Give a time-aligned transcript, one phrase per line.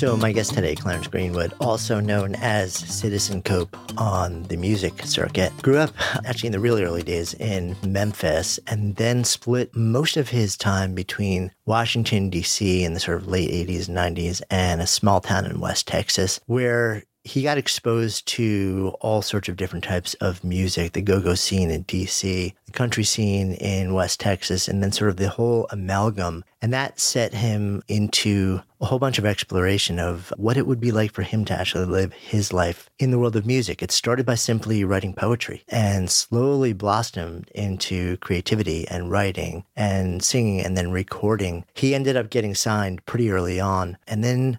[0.00, 5.52] So, my guest today, Clarence Greenwood, also known as Citizen Cope on the music circuit,
[5.60, 5.90] grew up
[6.24, 10.94] actually in the really early days in Memphis and then split most of his time
[10.94, 12.82] between Washington, D.C.
[12.82, 16.40] in the sort of late 80s and 90s and a small town in West Texas
[16.46, 21.34] where he got exposed to all sorts of different types of music the go go
[21.34, 25.66] scene in DC, the country scene in West Texas, and then sort of the whole
[25.70, 26.44] amalgam.
[26.62, 30.92] And that set him into a whole bunch of exploration of what it would be
[30.92, 33.82] like for him to actually live his life in the world of music.
[33.82, 40.60] It started by simply writing poetry and slowly blossomed into creativity and writing and singing
[40.60, 41.64] and then recording.
[41.74, 43.98] He ended up getting signed pretty early on.
[44.06, 44.58] And then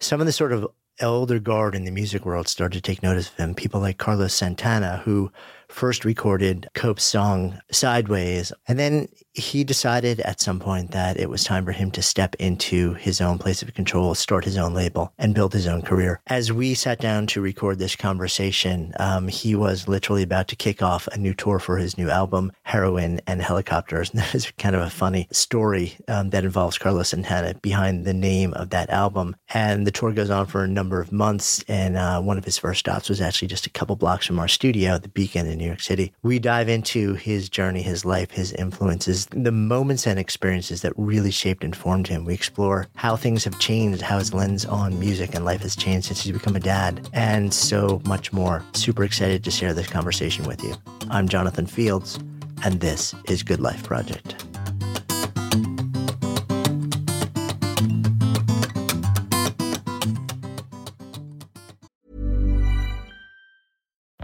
[0.00, 0.66] some of the sort of
[1.00, 3.54] elder guard in the music world started to take notice of him.
[3.54, 5.30] People like Carlos Santana, who
[5.68, 8.52] first recorded Cope's song Sideways.
[8.68, 12.34] And then he decided at some point that it was time for him to step
[12.36, 16.20] into his own place of control, start his own label, and build his own career.
[16.26, 20.82] As we sat down to record this conversation, um, he was literally about to kick
[20.82, 24.10] off a new tour for his new album, Heroin and Helicopters.
[24.20, 28.52] And there's kind of a funny story um, that involves Carlos Santana behind the name
[28.54, 29.36] of that album.
[29.54, 31.64] And the tour goes on for a number of months.
[31.68, 34.48] And uh, one of his first stops was actually just a couple blocks from our
[34.48, 36.12] studio, the Beacon in New York City.
[36.22, 41.30] We dive into his journey, his life, his influences, the moments and experiences that really
[41.30, 42.24] shaped and formed him.
[42.24, 46.08] We explore how things have changed, how his lens on music and life has changed
[46.08, 48.64] since he's become a dad, and so much more.
[48.74, 50.74] Super excited to share this conversation with you.
[51.10, 52.18] I'm Jonathan Fields,
[52.64, 54.44] and this is Good Life Project.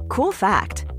[0.09, 0.86] Cool fact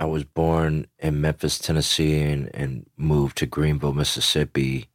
[0.00, 4.88] I was born in Memphis, Tennessee, and, and moved to Greenville, Mississippi.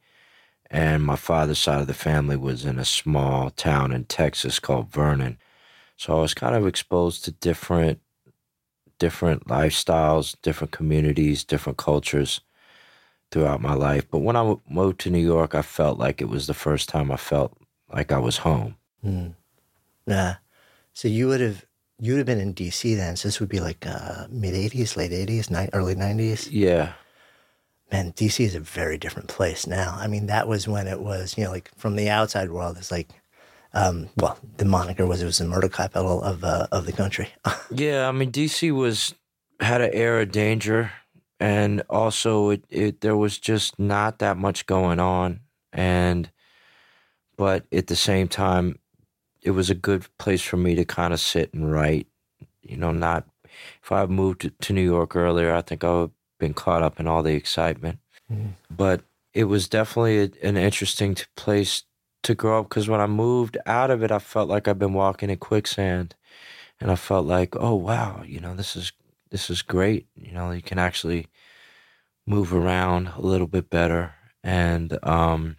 [0.72, 4.92] And my father's side of the family was in a small town in Texas called
[4.92, 5.38] Vernon.
[5.96, 8.00] So I was kind of exposed to different
[8.98, 12.42] different lifestyles, different communities, different cultures
[13.30, 14.10] throughout my life.
[14.10, 17.12] But when I moved to New York, I felt like it was the first time
[17.12, 17.56] I felt
[17.94, 18.78] like I was home.
[19.06, 19.36] Mm.
[20.08, 20.38] Yeah.
[20.94, 21.65] So you would have
[22.00, 23.16] you would have been in DC then.
[23.16, 26.50] So this would be like uh, mid '80s, late '80s, ni- early '90s.
[26.52, 26.94] Yeah.
[27.92, 29.96] Man, DC is a very different place now.
[30.00, 32.92] I mean, that was when it was, you know, like from the outside world, it's
[32.92, 33.10] like,
[33.74, 37.30] um, well, the moniker was it was the murder capital of uh, of the country.
[37.72, 39.14] yeah, I mean, DC was
[39.60, 40.92] had an air of danger,
[41.40, 45.42] and also it, it there was just not that much going on,
[45.72, 46.32] and
[47.38, 48.80] but at the same time,
[49.46, 52.08] it was a good place for me to kind of sit and write.
[52.62, 53.28] You know, not
[53.82, 56.82] if I moved to, to New York earlier, I think I would have been caught
[56.82, 58.00] up in all the excitement.
[58.30, 58.54] Mm.
[58.70, 59.04] But
[59.34, 61.84] it was definitely a, an interesting t- place
[62.24, 64.94] to grow up because when I moved out of it, I felt like I've been
[64.94, 66.16] walking in quicksand,
[66.82, 68.92] and I felt like, oh wow, you know, this is
[69.30, 70.08] this is great.
[70.16, 71.28] You know, you can actually
[72.26, 75.58] move around a little bit better, and um,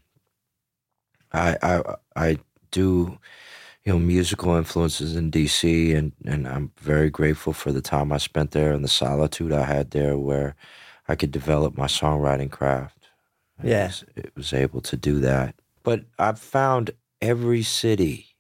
[1.32, 1.82] I I
[2.16, 2.38] I
[2.72, 3.18] do
[3.86, 8.18] you know musical influences in DC and and I'm very grateful for the time I
[8.18, 10.56] spent there and the solitude I had there where
[11.08, 13.08] I could develop my songwriting craft.
[13.62, 14.12] Yes, Yeah.
[14.16, 15.54] was, it was able to do that.
[15.84, 16.90] But I've found
[17.22, 18.36] every city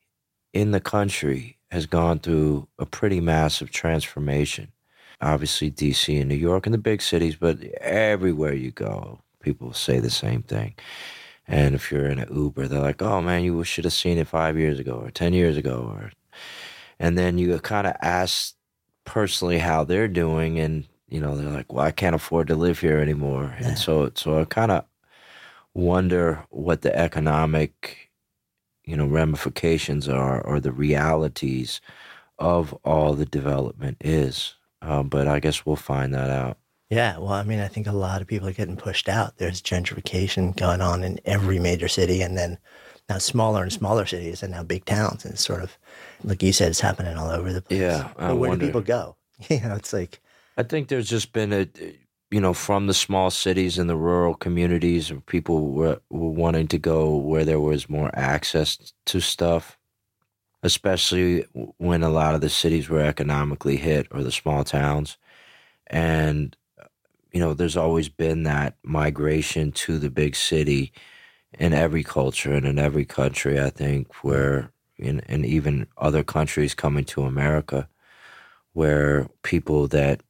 [0.52, 4.72] in the country has gone through a pretty massive transformation.
[5.20, 10.00] Obviously, DC and New York and the big cities, but everywhere you go, people say
[10.00, 10.74] the same thing.
[11.48, 14.28] And if you're in an Uber, they're like, "Oh man, you should have seen it
[14.28, 16.12] five years ago or ten years ago," or,
[16.98, 18.54] and then you kind of ask
[19.04, 22.80] personally how they're doing, and you know they're like, "Well, I can't afford to live
[22.80, 23.68] here anymore," Yeah.
[23.68, 24.84] and so so I kind of
[25.74, 28.10] wonder what the economic,
[28.84, 31.80] you know, ramifications are or the realities
[32.38, 34.54] of all the development is.
[34.82, 36.58] Um, but I guess we'll find that out.
[36.90, 39.38] Yeah, well, I mean, I think a lot of people are getting pushed out.
[39.38, 42.58] There's gentrification going on in every major city, and then
[43.08, 45.24] now smaller and smaller cities, and now big towns.
[45.24, 45.76] And it's sort of,
[46.22, 47.80] like you said, it's happening all over the place.
[47.80, 49.16] Yeah, I but where wonder- do people go?
[49.50, 50.20] You know, it's like,
[50.56, 51.68] I think there's just been a,
[52.30, 56.78] you know, from the small cities and the rural communities, people were, were wanting to
[56.78, 59.76] go where there was more access to stuff,
[60.62, 61.44] especially
[61.76, 65.18] when a lot of the cities were economically hit or the small towns.
[65.88, 66.56] And,
[67.36, 70.90] you know, there's always been that migration to the big city
[71.58, 76.74] in every culture and in every country, I think, where, in, and even other countries
[76.74, 77.90] coming to America
[78.72, 80.22] where people that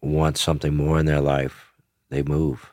[0.00, 1.74] want something more in their life,
[2.08, 2.72] they move.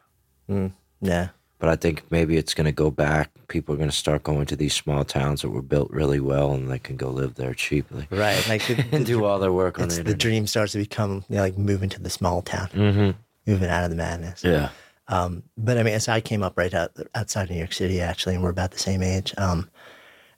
[1.02, 1.30] yeah,
[1.60, 3.30] But I think maybe it's going to go back.
[3.50, 6.54] People are going to start going to these small towns that were built really well,
[6.54, 8.48] and they can go live there cheaply right.
[8.48, 11.38] Like the, and do all their work on the the dream starts to become you
[11.38, 13.12] know, like moving to the small town, hmm
[13.46, 14.44] moving out of the madness.
[14.44, 14.70] Yeah.
[15.08, 18.36] Um, but I mean, as I came up right out outside New York City, actually,
[18.36, 19.34] and we're about the same age.
[19.38, 19.70] Um,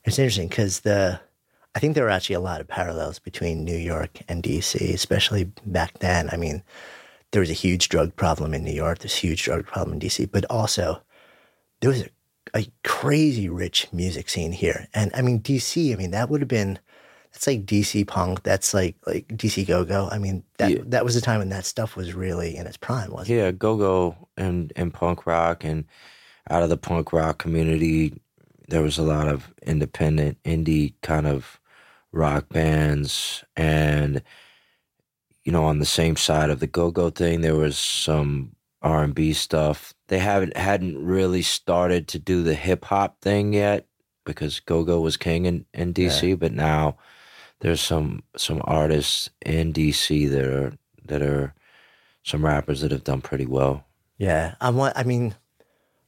[0.04, 1.20] it's interesting because the
[1.74, 5.52] I think there were actually a lot of parallels between New York and DC, especially
[5.66, 6.30] back then.
[6.32, 6.62] I mean,
[7.32, 9.00] there was a huge drug problem in New York.
[9.00, 11.02] There's a huge drug problem in DC, but also
[11.80, 12.08] there was a,
[12.54, 14.88] a crazy rich music scene here.
[14.94, 15.92] And I mean, DC.
[15.92, 16.78] I mean, that would have been
[17.36, 18.42] that's like DC punk.
[18.44, 20.08] That's like like DC go go.
[20.10, 20.78] I mean, that Yeah.
[20.86, 23.36] that was a time when that stuff was really in its prime, wasn't it?
[23.36, 25.84] Yeah, go go and and punk rock and
[26.48, 28.14] out of the punk rock community,
[28.68, 31.60] there was a lot of independent indie kind of
[32.10, 34.22] rock bands and
[35.44, 39.02] you know on the same side of the go go thing there was some R
[39.02, 39.92] and B stuff.
[40.08, 43.86] They haven't hadn't really started to do the hip hop thing yet
[44.24, 46.96] because go go was king in, in DC, but now
[47.60, 50.72] there's some some artists in DC that are
[51.06, 51.54] that are
[52.22, 53.84] some rappers that have done pretty well.
[54.18, 54.96] Yeah, I want.
[54.96, 55.34] I mean,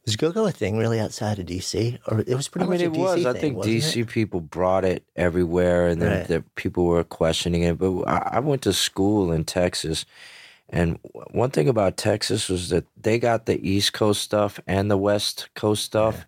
[0.05, 2.89] was go-go a thing really outside of DC, or it was pretty I much mean,
[2.89, 3.27] a it DC was.
[3.27, 4.09] I thing, think wasn't DC it?
[4.09, 6.27] people brought it everywhere, and then Right.
[6.29, 7.79] the people were questioning it.
[7.79, 10.07] But I, I went to school in Texas,
[10.69, 10.99] and
[11.31, 15.49] one thing about Texas was that they got the East Coast stuff and the West
[15.55, 16.27] Coast stuff.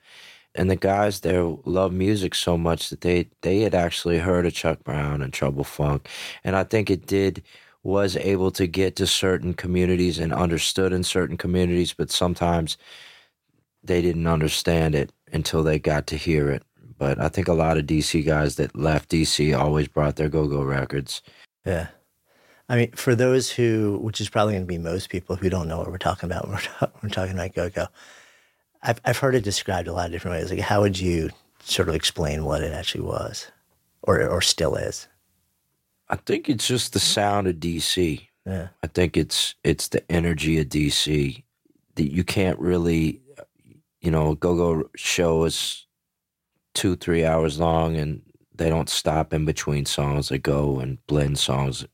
[0.55, 4.53] And the guys there love music so much that they they had actually heard of
[4.53, 6.09] Chuck Brown and Trouble Funk,
[6.43, 7.43] and I think it did
[7.83, 12.77] was able to get to certain communities and understood in certain communities, but sometimes
[13.83, 16.63] they didn't understand it until they got to hear it.
[16.99, 20.47] But I think a lot of DC guys that left DC always brought their go
[20.47, 21.23] go records.
[21.65, 21.89] Yeah.
[22.69, 25.67] I mean, for those who, which is probably going to be most people who don't
[25.67, 27.87] know what we're talking about, when we're, we're talking about go-go.
[28.83, 30.51] I've I've heard it described a lot of different ways.
[30.51, 31.31] Like, how would you
[31.63, 33.51] sort of explain what it actually was,
[34.03, 35.07] or or still is?
[36.09, 38.27] I think it's just the sound of DC.
[38.47, 38.69] Yeah.
[38.83, 41.43] I think it's it's the energy of DC
[41.95, 43.21] that you can't really,
[44.01, 45.87] you know, go go show is
[46.75, 48.23] two three hours long and
[48.55, 50.29] they don't stop in between songs.
[50.29, 51.87] They go and blend songs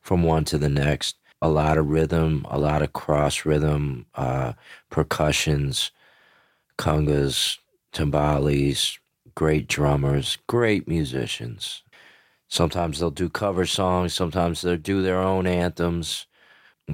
[0.00, 1.16] from one to the next.
[1.42, 4.54] A lot of rhythm, a lot of cross rhythm, uh,
[4.90, 5.90] percussions,
[6.78, 7.58] congas,
[7.92, 8.98] timbales,
[9.34, 11.82] great drummers, great musicians.
[12.48, 16.26] Sometimes they'll do cover songs, sometimes they'll do their own anthems,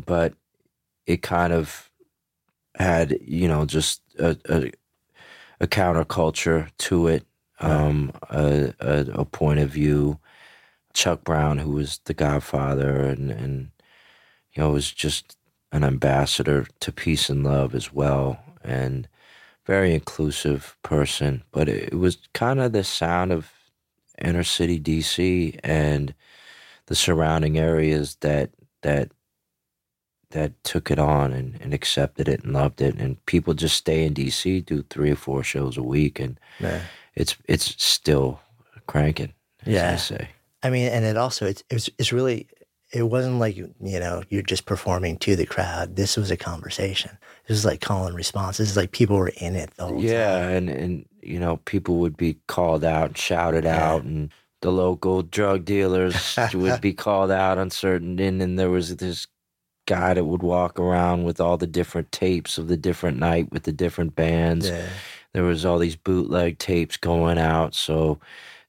[0.07, 0.35] but
[1.07, 1.91] it kind of
[2.77, 4.71] had, you know, just a, a,
[5.61, 7.27] a counterculture to it,
[7.61, 10.19] um, a, a, a point of view.
[10.95, 13.71] Chuck Brown, who was the godfather and, and
[14.53, 15.37] you know, was just
[15.73, 19.09] an ambassador to peace and love as well, and
[19.71, 21.45] very inclusive person.
[21.53, 23.53] But it, was kind of the sound of
[24.19, 26.13] inner city DC and
[26.87, 28.51] the surrounding areas that
[28.83, 29.13] that
[30.31, 32.97] that took it on and, and accepted it and loved it.
[32.97, 36.81] And people just stay in DC, do three or four shows a week, and Yeah.
[37.15, 38.41] it's it's still
[38.89, 39.35] cranking.
[39.67, 39.91] As Yeah.
[39.93, 40.29] they say.
[40.65, 42.49] I mean, and it also it's it's, it's really
[42.93, 45.97] it wasn't like you know you're just performing to the crowd.
[45.97, 47.17] This was a conversation.
[47.47, 48.57] This was like call and response.
[48.59, 50.53] This is like people were in it the whole Yeah, time.
[50.57, 53.93] and and you know people would be called out, and shouted Yeah.
[53.93, 54.31] out, and
[54.63, 59.27] the local drug dealers would be called out on certain and then there was this
[59.87, 63.63] guy that would walk around with all the different tapes of the different night with
[63.65, 64.89] the different bands Yeah.
[65.33, 68.21] there was all these bootleg tapes going out so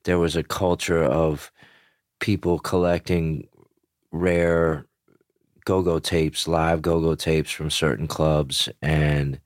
[0.05, 1.51] there was a culture of
[2.19, 3.47] people collecting
[4.12, 4.86] rare
[5.65, 9.39] go-go tapes live go-go tapes from certain clubs and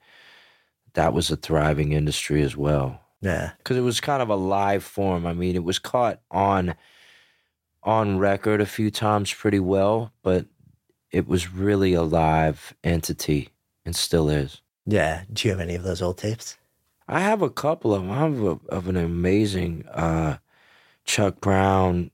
[0.94, 3.52] that was a thriving industry as well Yeah.
[3.58, 5.26] because it was kind of a live form.
[5.26, 6.76] I mean, it was caught on
[7.84, 10.46] on record a few times pretty well, but
[11.12, 13.50] it was really a live entity
[13.86, 14.62] and still is.
[14.88, 15.24] Yeah.
[15.32, 16.58] Do you have any of those old tapes?
[17.08, 18.12] I have a couple of them.
[18.12, 20.38] I have a, of an amazing uh,
[21.04, 22.10] Chuck Brown,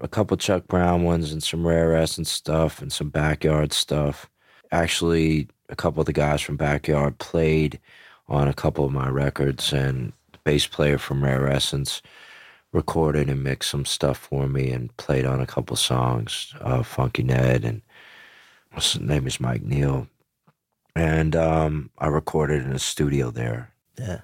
[0.00, 4.28] a couple Chuck Brown ones, and some Rare Essence stuff, and some Backyard stuff.
[4.72, 7.80] Actually, a couple of the guys from Backyard played
[8.28, 12.02] on a couple of my records, and the bass player from Rare Essence
[12.72, 16.54] recorded and mixed some stuff for me and played on a couple songs.
[16.60, 17.82] Uh, Funky Ned and
[18.72, 20.06] his name is Mike Neal,
[20.94, 23.72] and um, I recorded in a studio there.
[23.98, 24.20] Yeah.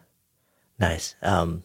[0.78, 1.16] Nice.
[1.22, 1.62] Um,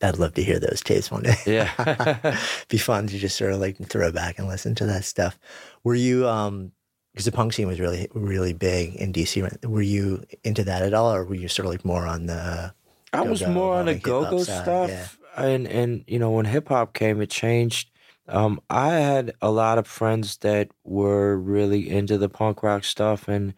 [0.00, 1.36] I'd love to hear those tapes one day.
[1.46, 2.36] Yeah.
[2.68, 5.38] Be fun to just sort of like throw back and listen to that stuff.
[5.82, 6.72] Were you, um,
[7.12, 9.66] because the punk scene was really, really big in DC.
[9.66, 12.72] Were you into that at all, or were you sort of like more on the?
[13.12, 15.42] I was more on the go-go side, stuff, yeah.
[15.44, 17.90] and and you know when hip hop came, it changed.
[18.28, 23.26] Um, I had a lot of friends that were really into the punk rock stuff,
[23.26, 23.54] and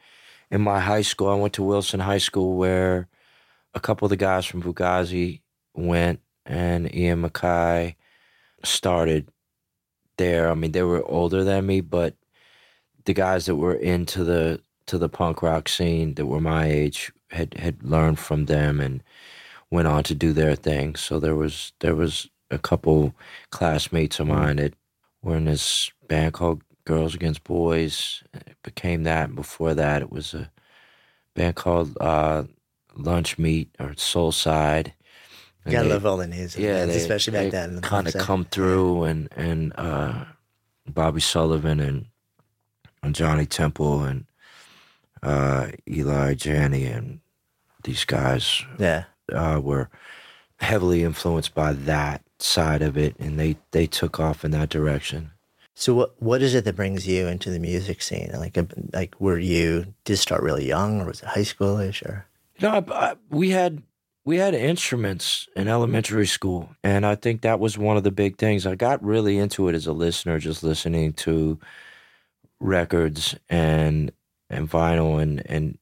[0.50, 3.08] in my high school, I went to Wilson High School, where
[3.74, 5.42] a couple of the guys from Fugazi
[5.74, 6.20] went,
[6.50, 7.94] and Ian MacKaye
[8.64, 9.28] started
[10.18, 10.50] there.
[10.50, 12.16] I mean, they were older than me, but
[13.04, 17.12] the guys that were into the to the punk rock scene that were my age
[17.30, 19.02] had had learned from them and
[19.70, 20.96] went on to do their thing.
[20.96, 23.14] So there was there was a couple
[23.50, 24.74] classmates of mine that
[25.22, 28.24] were in this band called Girls Against Boys.
[28.34, 29.28] It became that.
[29.28, 30.50] And before that, it was a
[31.36, 32.44] band called uh,
[32.96, 34.94] Lunch Meat or Soul Side.
[35.64, 37.76] And Gotta they- love all the names, yeah, bands, they, especially back then.
[37.76, 40.24] the kind of come through, and and uh,
[40.88, 42.06] Bobby Sullivan and
[43.02, 44.24] and Johnny Temple and
[45.22, 47.20] uh, Eli Janney and
[47.84, 49.04] these guys Yeah.
[49.32, 49.88] uh, were
[50.60, 55.30] heavily influenced by that side of it, and they they took off in that direction.
[55.74, 58.30] So what what is it that brings you into the music scene?
[58.34, 58.64] Like uh,
[58.94, 62.26] like were you did start really young, or was it high schoolish, or?
[62.62, 63.82] No, I, I, we had
[64.24, 68.36] we had instruments in elementary school, and I think that was one of the big
[68.36, 68.66] things.
[68.66, 71.58] I got really into it as a listener, just listening to
[72.60, 74.12] records and
[74.50, 75.78] and vinyl and and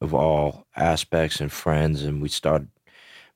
[0.00, 2.68] of all aspects and friends, and we started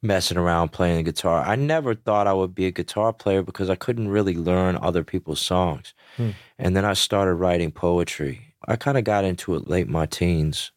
[0.02, 1.42] messing around playing the guitar.
[1.44, 5.04] I never thought I would be a guitar player because I couldn't really learn other
[5.04, 5.94] people's songs.
[6.16, 6.30] Hmm.
[6.58, 8.54] And then I started writing poetry.
[8.66, 10.72] I kind of got into it late in my teens.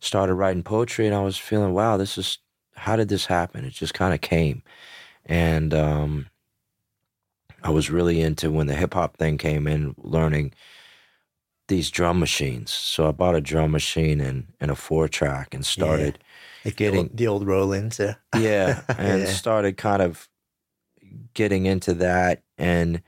[0.00, 2.38] Started writing poetry and I was feeling, wow, this is
[2.76, 3.64] how did this happen?
[3.64, 4.62] It just kind of came.
[5.24, 6.26] And um
[7.62, 10.52] I was really into when the hip hop thing came in, learning
[11.68, 12.70] these drum machines.
[12.70, 16.18] So I bought a drum machine and, and a four track and started
[16.64, 17.98] Like Getting- the old, the old Rolands.
[17.98, 19.32] Uh, yeah and Yeah.
[19.32, 20.28] started kind of
[21.34, 23.00] getting into that and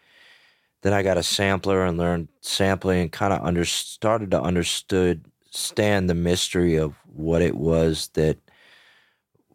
[0.83, 5.25] then i got a sampler and learned sampling and kind of under started to understood
[5.51, 8.39] stand the mystery of what it was that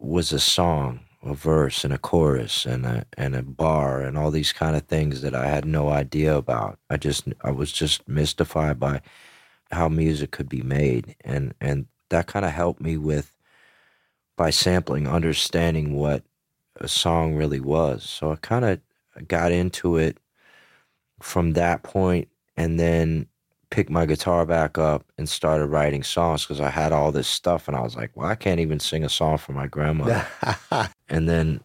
[0.06, 4.30] was a song a verse and a chorus and a and a bar and all
[4.30, 8.06] these kind of things that i had no idea about i just i was just
[8.06, 9.00] mystified by
[9.72, 13.34] how music could be made and and that kind of helped me with
[14.36, 16.24] by sampling, understanding what
[16.76, 18.02] a song really was.
[18.02, 20.18] So I kind of got into it
[21.20, 23.28] from that point and then
[23.74, 27.66] picked my guitar back up and started writing songs because I had all this stuff
[27.66, 30.24] and I was like, well, I can't even sing a song for my grandmother.
[31.08, 31.60] and then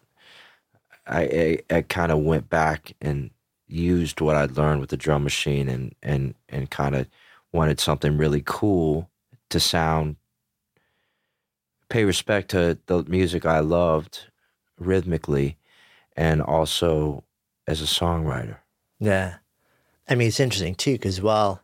[1.06, 1.22] I,
[1.70, 3.30] I, I kind of went back and
[3.68, 7.06] used what I'd learned with the drum machine and, and, and kind of
[7.52, 9.08] wanted something really cool
[9.50, 10.16] to sound
[11.90, 14.26] pay respect to the music I loved
[14.80, 15.58] rhythmically
[16.16, 17.22] and also
[17.68, 18.56] as a songwriter.
[18.98, 19.36] yeah.
[20.08, 21.62] I mean, it's interesting too because while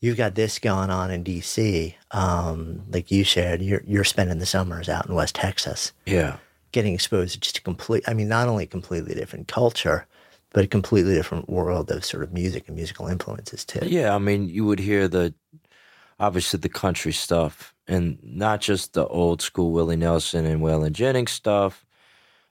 [0.00, 4.46] you've got this going on in DC, um, like you shared, you're you're spending the
[4.46, 6.36] summers out in West Texas, Yeah.
[6.72, 8.04] getting exposed to just a complete.
[8.06, 10.06] I mean, not only a completely different culture,
[10.52, 13.86] but a completely different world of sort of music and musical influences too.
[13.86, 15.34] Yeah, I mean, you would hear the
[16.20, 21.32] obviously the country stuff and not just the old school Willie Nelson and Waylon Jennings
[21.32, 21.84] stuff,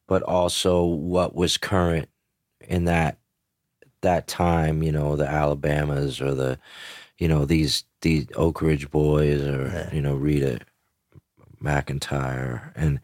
[0.07, 2.09] but also what was current
[2.67, 3.17] in that
[4.01, 6.59] that time, you know, the Alabamas or the,
[7.17, 9.93] you know, these these Oak Ridge Boys or Yeah.
[9.93, 10.59] you know Reba
[11.63, 12.99] McEntire, and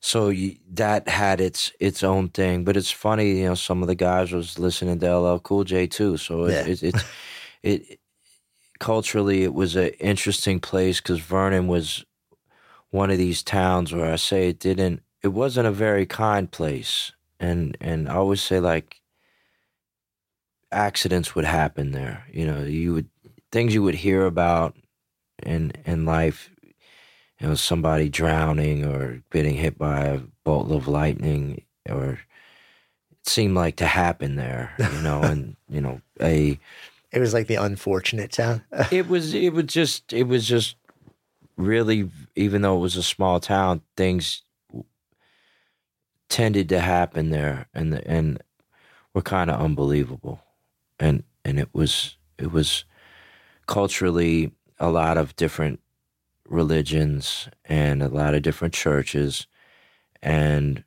[0.00, 2.64] so you, that had its its own thing.
[2.64, 5.86] But it's funny, you know, some of the guys was listening to LL Cool J
[5.86, 6.16] too.
[6.16, 6.72] So it, Yeah.
[6.72, 7.04] it, it's
[7.62, 8.00] it
[8.80, 12.04] culturally it was an interesting place because Vernon was
[12.90, 17.12] one of these towns where I say it didn't it wasn't a very kind place
[17.40, 19.00] and and I always say like
[20.72, 23.08] accidents would happen there you know you would
[23.54, 24.74] things you would hear about
[25.46, 26.50] in in life
[27.38, 32.18] you know somebody drowning or getting hit by a bolt of lightning or
[33.12, 36.58] it seemed like to happen there you know and you know a
[37.12, 38.64] It was like the unfortunate town.
[38.90, 40.74] it was it was just it was just
[41.56, 44.42] really even though it was a small town things
[46.28, 48.42] tended to happen there and the, and
[49.14, 50.40] were kind of unbelievable
[50.98, 52.84] and and it was it was
[53.66, 55.80] culturally a lot of different
[56.48, 59.46] religions and a lot of different churches
[60.22, 60.84] and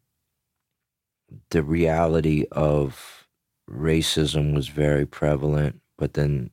[1.49, 3.27] the reality of
[3.69, 6.49] racism was very prevalent but then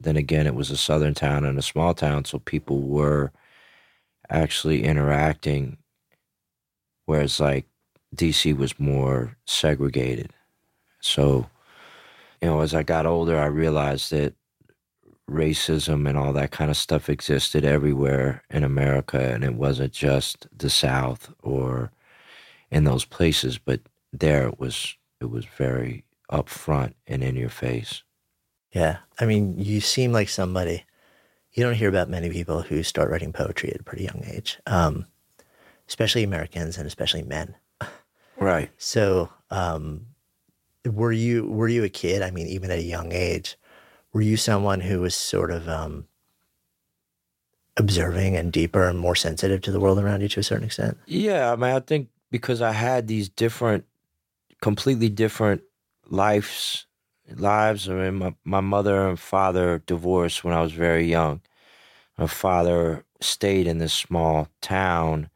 [0.00, 3.32] then again it was a southern town and a small town so people were
[4.30, 5.78] actually interacting
[7.06, 7.66] whereas like
[8.14, 10.32] DC was more segregated.
[11.00, 11.48] So
[12.42, 14.34] you know as I got older I realized that
[15.28, 20.46] racism and all that kind of stuff existed everywhere in America and it wasn't just
[20.56, 21.90] the south or
[22.70, 23.80] in those places but
[24.12, 28.02] there it was it was very upfront and in your face
[28.72, 28.98] Yeah.
[29.18, 30.84] I mean, you seem like somebody,
[31.52, 34.58] you don't hear about many people who start writing poetry at a pretty young age,
[34.66, 35.06] um,
[35.88, 37.54] especially Americans and especially men.
[38.36, 40.06] right So, um,
[40.84, 42.22] were you were you a kid?
[42.22, 43.56] I mean, even at a young age,
[44.12, 46.06] were you someone who was sort of um,
[47.76, 50.98] observing and deeper and more sensitive to the world around you to a certain extent?
[51.06, 53.84] Yeah, I mean, I think because I had these different,
[54.60, 55.62] completely different
[56.08, 56.86] lives,
[57.34, 57.88] lives.
[57.88, 61.40] I mean, my, my mother and father divorced when I was very young.
[62.16, 65.30] My father stayed in this small town,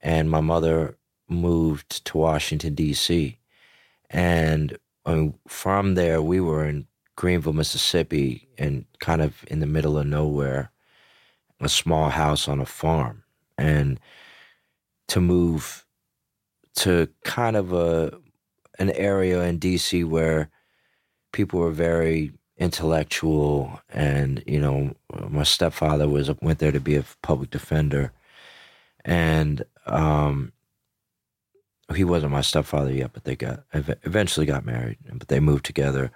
[0.00, 0.96] and my mother
[1.28, 3.38] moved to Washington D.C.
[4.10, 6.86] And I mean, from there, we were in
[7.16, 10.70] Greenville, Mississippi, and kind of in the middle of nowhere,
[11.60, 13.24] a small house on a farm,
[13.56, 13.98] and
[15.08, 15.86] to move
[16.76, 18.12] to kind of a
[18.78, 20.50] an area in DC where
[21.32, 24.94] people were very intellectual and you know
[25.28, 28.12] my stepfather was went there to be a public defender.
[29.04, 30.52] And um
[31.94, 36.10] he wasn't my stepfather yet but they got eventually got married but they moved together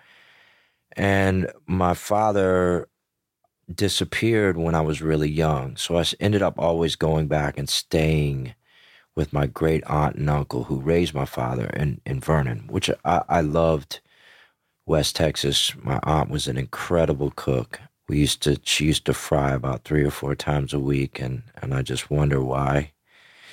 [0.97, 2.89] and my father
[3.73, 8.55] disappeared when I was really young so I ended up always going back and staying
[9.15, 13.23] with my great aunt and uncle who raised my father in, in Vernon, which I,
[13.29, 14.01] I loved
[14.87, 15.75] West Texas.
[15.77, 17.81] My aunt was an incredible cook.
[18.09, 21.43] We used to she used to fry about three or four times a week and,
[21.61, 22.93] and I just wonder why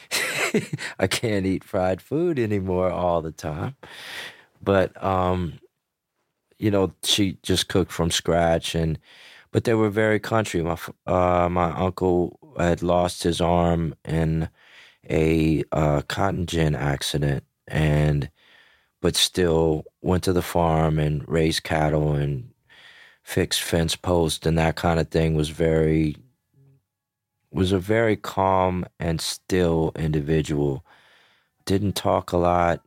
[1.00, 3.76] I can't eat fried food anymore all the time.
[4.62, 5.60] But um
[6.60, 9.00] you know, she just cooked from scratch and
[9.52, 10.62] but they were very country.
[10.62, 14.50] My uh, my uncle had lost his arm in
[15.10, 18.30] a uh, cotton gin accident and
[19.02, 22.50] but still went to the farm and raised cattle and
[23.24, 26.15] fixed fence posts and that kind of thing was very
[27.52, 30.86] was a very calm and still individual
[31.65, 32.82] didn't talk a lot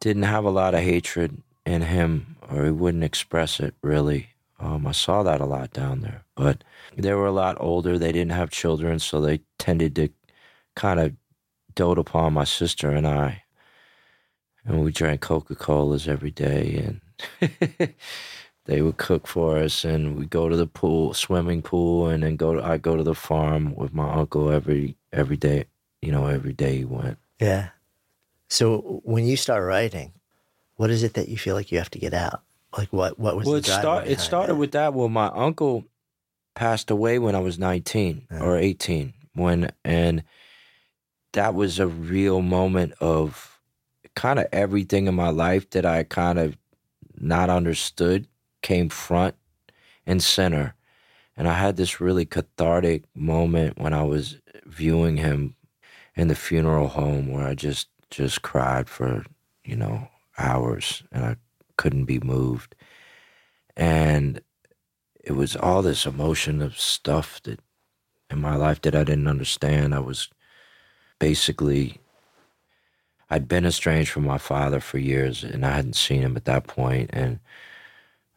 [0.00, 4.30] didn't have a lot of hatred in him or he wouldn't express it really
[4.60, 6.62] um, i saw that a lot down there but
[6.96, 10.08] they were a lot older they didn't have children so they tended to
[10.74, 11.12] kind of
[11.74, 13.42] dote upon my sister and I.
[14.64, 16.98] And we drank Coca Colas every day,
[17.40, 17.94] and
[18.64, 22.36] they would cook for us, and we go to the pool, swimming pool, and then
[22.36, 22.54] go.
[22.54, 25.66] To, I go to the farm with my uncle every every day.
[26.00, 27.18] You know, every day he went.
[27.38, 27.70] Yeah.
[28.48, 30.12] So when you start writing,
[30.76, 32.42] what is it that you feel like you have to get out?
[32.76, 33.18] Like what?
[33.18, 34.94] What was Well, it start it started with that.
[34.94, 35.84] Well, my uncle
[36.54, 38.40] passed away when I was nineteen Yeah.
[38.40, 39.14] or eighteen.
[39.34, 40.22] When and
[41.32, 43.58] that was a real moment of
[44.14, 46.56] kind of everything in my life that I kind of
[47.18, 48.26] not understood
[48.62, 49.34] came front
[50.06, 50.74] and center.
[51.36, 55.56] And I had this really cathartic moment when I was viewing him
[56.14, 59.24] in the funeral home where I just just cried for,
[59.64, 61.36] you know, hours and I
[61.76, 62.74] couldn't be moved.
[63.76, 64.40] And
[65.22, 67.60] it was all this emotion of stuff that
[68.30, 69.94] in my life that I didn't understand.
[69.94, 70.28] I was
[71.18, 71.98] basically
[73.30, 76.66] I'd been estranged from my father for years and I hadn't seen him at that
[76.66, 77.10] point.
[77.12, 77.40] and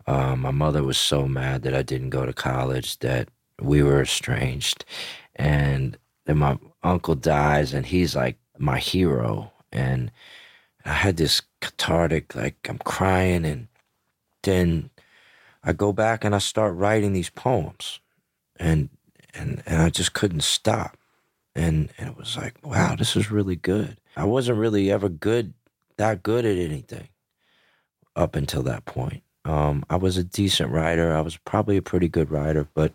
[0.06, 3.28] uh, my mother was so mad that I didn't go to college that
[3.62, 4.86] we were estranged
[5.36, 10.10] and then my uncle dies and he's like my hero and
[10.86, 13.68] I had this cathartic like I'm crying and
[14.44, 14.90] then
[15.64, 18.00] I go back and I start writing these poems
[18.58, 18.90] and
[19.34, 20.98] and and I just couldn't stop.
[21.56, 23.98] And, and it was like, wow, this is really good.
[24.16, 25.54] I wasn't really ever good
[25.98, 27.10] that good at anything
[28.16, 29.24] up until that point.
[29.46, 31.16] Um, I was a decent writer.
[31.16, 32.94] I was probably a pretty good writer, but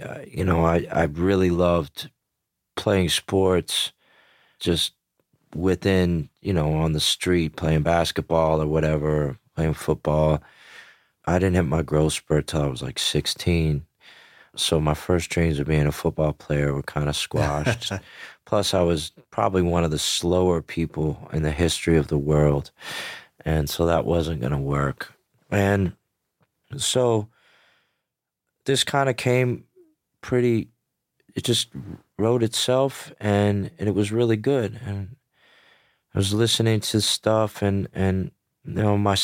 [0.00, 2.10] uh, you know, I, I really loved
[2.76, 3.92] playing sports,
[4.58, 4.94] just
[5.54, 10.42] within, you know, on the street, playing basketball or whatever, playing football.
[11.24, 13.84] I didn't hit my growth spurt till I was like 16.
[14.54, 17.92] So my first dreams of being a football player were kind of squashed.
[18.44, 22.70] Plus, I was probably one of the slower people in the history of the world.
[23.44, 25.14] And so that wasn't going to work.
[25.50, 25.92] And
[26.76, 27.28] so
[28.66, 29.64] this kind of came
[30.20, 30.68] pretty,
[31.34, 31.70] it just
[32.18, 34.78] wrote itself and, and it was really good.
[34.84, 35.16] And
[36.14, 38.32] I was listening to stuff and, and,
[38.64, 39.16] you know, my,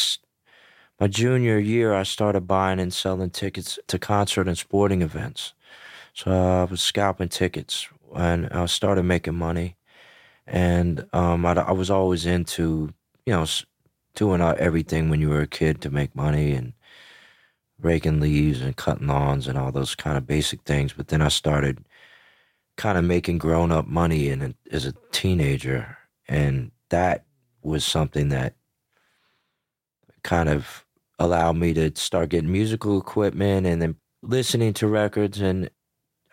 [0.99, 5.53] my junior year, I started buying and selling tickets to concert and sporting events.
[6.15, 9.77] So I was scalping tickets and I started making money.
[10.47, 12.95] And um, I, I, was always into,
[13.27, 13.45] you know,
[14.15, 16.73] doing everything when you were a kid to make money and
[17.81, 20.95] raking leaves and cutting lawns and all those kind of basic things.
[20.95, 21.85] But then I started
[22.77, 25.99] kind of making grown up money and as a teenager.
[26.27, 27.25] And that
[27.63, 28.55] was something that
[30.23, 30.85] kind of
[31.19, 35.71] allowed me to start getting musical equipment and then listening to records and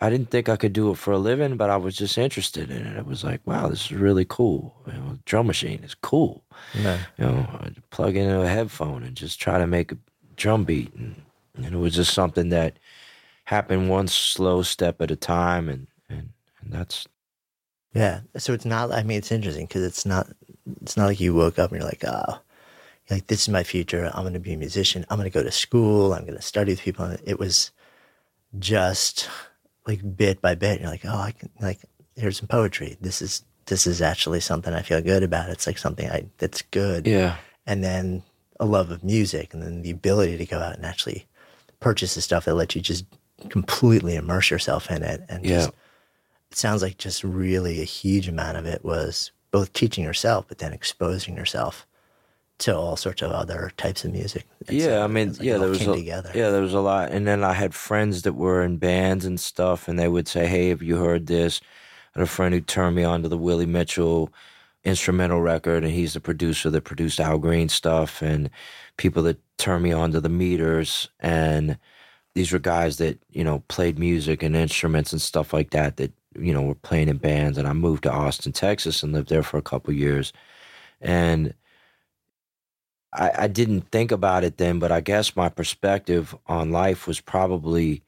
[0.02, 2.70] I didn't think I could do it for a living, but I was just interested
[2.70, 2.98] in it.
[2.98, 4.76] It was like, wow, this is really cool.
[4.88, 6.44] You know, drum machine is cool.
[6.74, 7.00] Yeah.
[7.18, 9.98] You know, I'd plug in a headphone and just try to make a
[10.36, 11.22] drum beat, and,
[11.56, 12.78] and, it was just something that
[13.46, 16.30] happened one slow step at a time, and and
[16.62, 17.08] and that's.
[17.94, 18.92] Yeah, so it's not.
[18.92, 20.28] I mean, it's interesting because it's not.
[20.82, 22.40] It's not like you woke up and you're like, oh,
[23.10, 24.10] like this is my future.
[24.14, 25.06] I'm going to be a musician.
[25.10, 26.14] I'm going to go to school.
[26.14, 27.16] I'm going to study with people.
[27.26, 27.72] It was
[28.58, 29.30] just
[29.86, 30.82] like bit by bit.
[30.82, 31.82] You're like, oh, I can like
[32.16, 32.98] here's some poetry.
[33.02, 35.50] This is this is actually something I feel good about.
[35.50, 37.08] It's like something I that's good.
[37.08, 37.38] Yeah.
[37.66, 38.24] And then
[38.60, 41.26] a love of music, and then the ability to go out and actually
[41.80, 43.06] purchase the stuff that lets you just
[43.50, 45.24] completely immerse yourself in it.
[45.28, 45.76] And just, yeah.
[46.52, 50.58] it sounds like just really a huge amount of it was both teaching yourself, but
[50.58, 51.88] then exposing yourself
[52.58, 54.46] to all sorts of other types of music.
[54.68, 56.30] yeah, I mean, like yeah, there was a, together.
[56.36, 59.40] yeah, there was a lot, and then I had friends that were in bands and
[59.40, 61.62] stuff, and they would say, "Hey, have you heard this?"
[62.14, 64.30] I had a friend who turned me on to the Willie Mitchell
[64.84, 68.50] instrumental record, and he's the producer that produced Al Green stuff, and
[68.98, 71.78] people that turned me on to the Meters, and
[72.34, 76.12] these were guys that you know played music and instruments and stuff like that that
[76.38, 79.44] you know were playing in bands, and I moved to Austin, Texas, and lived there
[79.44, 80.34] for a couple years,
[81.02, 81.54] and
[83.14, 87.22] I, I didn't think about it then, but I guess my perspective on life was
[87.22, 88.04] probably,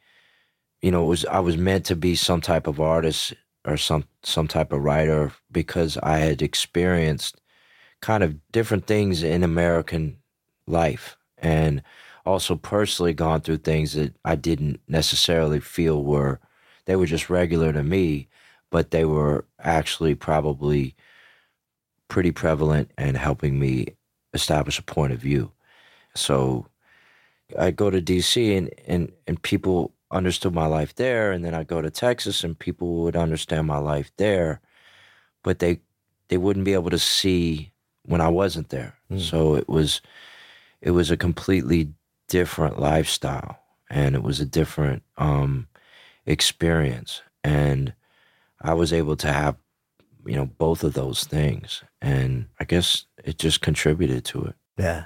[0.82, 3.34] you know, it was I was meant to be some type of artist
[3.66, 7.42] or some some type of writer because I had experienced
[8.02, 10.18] kind of different things in American
[10.68, 11.82] life and
[12.26, 16.40] also personally gone through things that I didn't necessarily feel were
[16.88, 18.28] they were just regular to me,
[18.72, 20.96] but they were actually probably
[22.08, 23.88] pretty prevalent and helping me
[24.34, 25.52] establish a point of view.
[26.16, 26.68] So
[27.60, 31.34] I go to DC and, and, and people understood my life there.
[31.34, 34.62] And then I go to Texas and people would understand my life there,
[35.44, 35.82] but they,
[36.30, 37.74] they wouldn't be able to see
[38.04, 38.96] when I wasn't there.
[39.12, 39.20] Mm.
[39.20, 40.02] So it was,
[40.82, 41.92] it was a completely
[42.30, 45.68] different lifestyle and it was a different, um,
[46.28, 47.24] experience.
[47.44, 47.94] And
[48.62, 49.56] I was able to have
[50.28, 51.84] you know, both of those things.
[52.02, 54.56] And I guess it just contributed to it.
[54.78, 55.06] Yeah.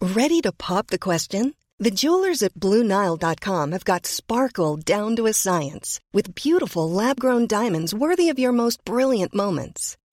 [0.00, 1.54] Ready to pop the question?
[1.78, 7.46] The jewelers at Bluenile.com have got sparkle down to a science with beautiful lab grown
[7.46, 9.96] diamonds worthy of your most brilliant moments.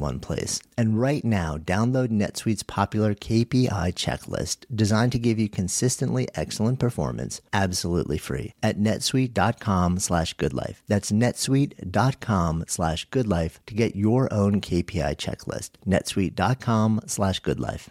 [0.00, 0.60] one place.
[0.76, 7.40] And right now, download NetSuite's popular KPI checklist designed to give you consistently excellent performance
[7.52, 10.76] absolutely free at netsuite.com slash goodlife.
[10.88, 15.70] That's netsuite.com slash goodlife to get your own KPI checklist.
[15.86, 17.88] netsuite.com slash goodlife.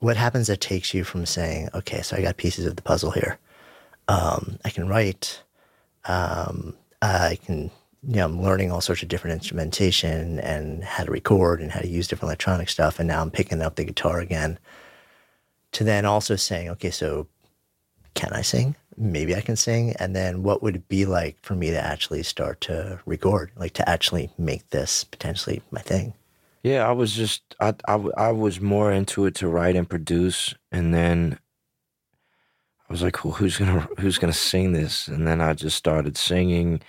[0.00, 3.12] What happens that takes you from saying, okay, so I got pieces of the puzzle
[3.12, 3.38] here.
[4.06, 5.42] Um, I can write,
[6.04, 7.70] um, I can
[8.06, 11.80] you know, I'm learning all sorts of different instrumentation and how to record and how
[11.80, 12.98] to use different electronic stuff.
[12.98, 14.58] And now I'm picking up the guitar again.
[15.72, 17.26] To then also saying, okay, so
[18.14, 18.76] can I sing?
[18.96, 19.94] Maybe I can sing.
[19.98, 23.72] And then what would it be like for me to actually start to record, like
[23.74, 26.14] to actually make this potentially my thing?
[26.62, 30.54] Yeah, I was just I, I I was more into it to write and produce,
[30.72, 31.38] and then
[32.88, 35.06] I was like, well, who's gonna who's gonna sing this?
[35.06, 36.80] And then I just started singing,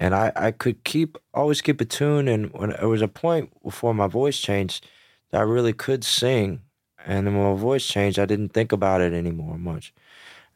[0.00, 2.28] and I I could keep always keep a tune.
[2.28, 4.88] And when there was a point before my voice changed,
[5.30, 6.62] that I really could sing,
[7.06, 9.94] and then when my voice changed, I didn't think about it anymore much.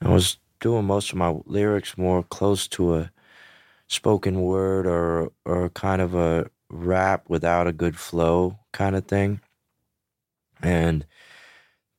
[0.03, 3.11] I was doing most of my lyrics more close to a
[3.89, 9.41] spoken word or or kind of a rap without a good flow kind of thing.
[10.63, 11.07] And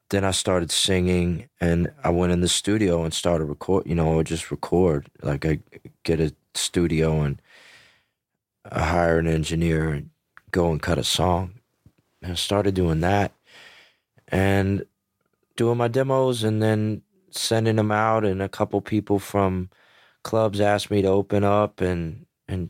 [0.10, 4.22] then I started singing and I went in the studio and started record, you know,
[4.24, 5.10] just record.
[5.22, 5.60] Like I
[6.04, 7.42] get a studio and
[8.70, 10.10] I hire an engineer and
[10.52, 11.60] go and cut a song.
[12.22, 13.32] And I started doing that
[14.28, 14.86] and
[15.56, 19.70] doing my demos and then sending them out and a couple people from
[20.24, 22.70] clubs asked me to open up and and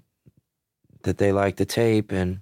[1.04, 2.42] that they liked the tape and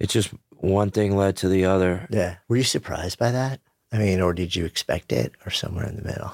[0.00, 2.06] it just one thing led to the other.
[2.10, 2.36] Yeah.
[2.48, 3.60] Were you surprised by that?
[3.92, 6.32] I mean, or did you expect it or somewhere in the middle?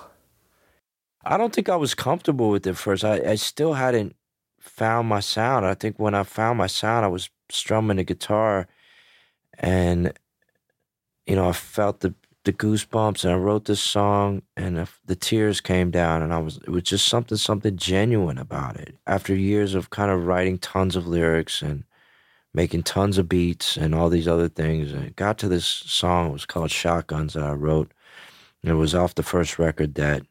[1.24, 3.04] I don't think I was comfortable with it first.
[3.04, 4.16] I, I still hadn't
[4.60, 5.66] found my sound.
[5.66, 8.68] I think when I found my sound, I was strumming the guitar
[9.58, 10.12] and,
[11.26, 15.60] you know, I felt the, the goosebumps and I wrote this song and the tears
[15.60, 18.96] came down and I was, it was just something, something genuine about it.
[19.06, 21.84] After years of kind of writing tons of lyrics and
[22.52, 24.92] making tons of beats and all these other things.
[24.92, 27.92] And got to this song, it was called Shotguns that I wrote.
[28.62, 30.22] It was off the first record that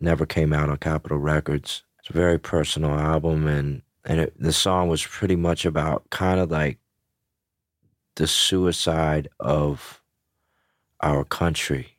[0.00, 1.82] never came out on Capitol Records.
[2.12, 6.78] Very personal album and and it, the song was pretty much about kind of like
[8.16, 10.02] the suicide of
[11.00, 11.96] our country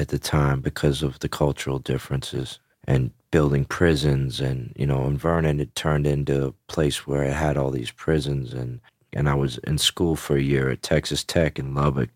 [0.00, 5.16] at the time because of the cultural differences and building prisons and you know in
[5.16, 8.80] Vernon it turned into a place where it had all these prisons and
[9.12, 12.10] and I was in school for a year at Texas Tech in Lubbock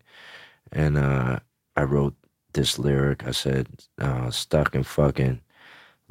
[0.71, 1.39] and uh,
[1.75, 2.15] I wrote
[2.53, 3.25] this lyric.
[3.25, 3.67] I said
[3.99, 5.41] uh, stuck in fucking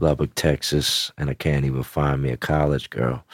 [0.00, 3.24] Lubbock Texas and I can't even find me a college girl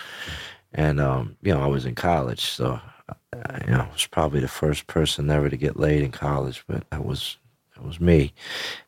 [0.72, 4.40] and um, you know I was in college so uh, you know I was probably
[4.40, 7.38] the first person ever to get laid in college but that was
[7.74, 8.33] that was me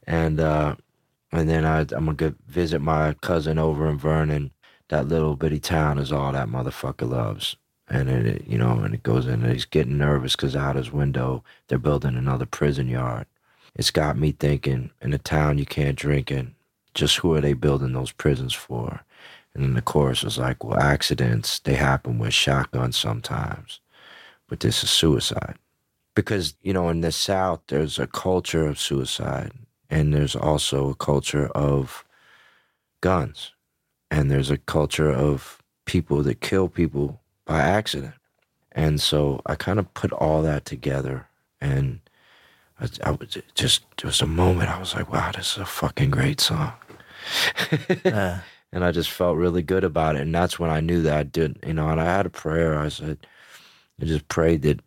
[0.07, 0.77] and uh,
[1.33, 4.53] and then I, I'm gonna go visit my cousin over in Vernon.
[4.89, 7.57] That little bitty town is all that motherfucker loves.
[7.91, 10.93] And it, you know, and it goes in, and he's getting nervous because out his
[10.93, 13.27] window they're building another prison yard.
[13.75, 16.55] It's got me thinking, in a town you can't drink in,
[16.99, 19.01] just who are they building those prisons for?
[19.55, 23.81] And then the chorus was like, well, accidents, they happen with shotguns sometimes,
[24.49, 25.57] but this is suicide.
[26.15, 29.53] Because, you know, in the South, there's a culture of suicide
[29.91, 32.05] and there's also a culture of
[33.01, 33.53] guns
[34.11, 38.15] and there's a culture of people that kill people by accident
[38.73, 41.27] and so i kind of put all that together
[41.61, 42.01] and
[42.81, 45.67] I, I was just there was a moment i was like wow this is a
[45.67, 46.73] fucking great song
[48.73, 51.23] and i just felt really good about it and that's when i knew that i
[51.23, 53.19] did you know and i had a prayer i said
[54.01, 54.81] i just prayed that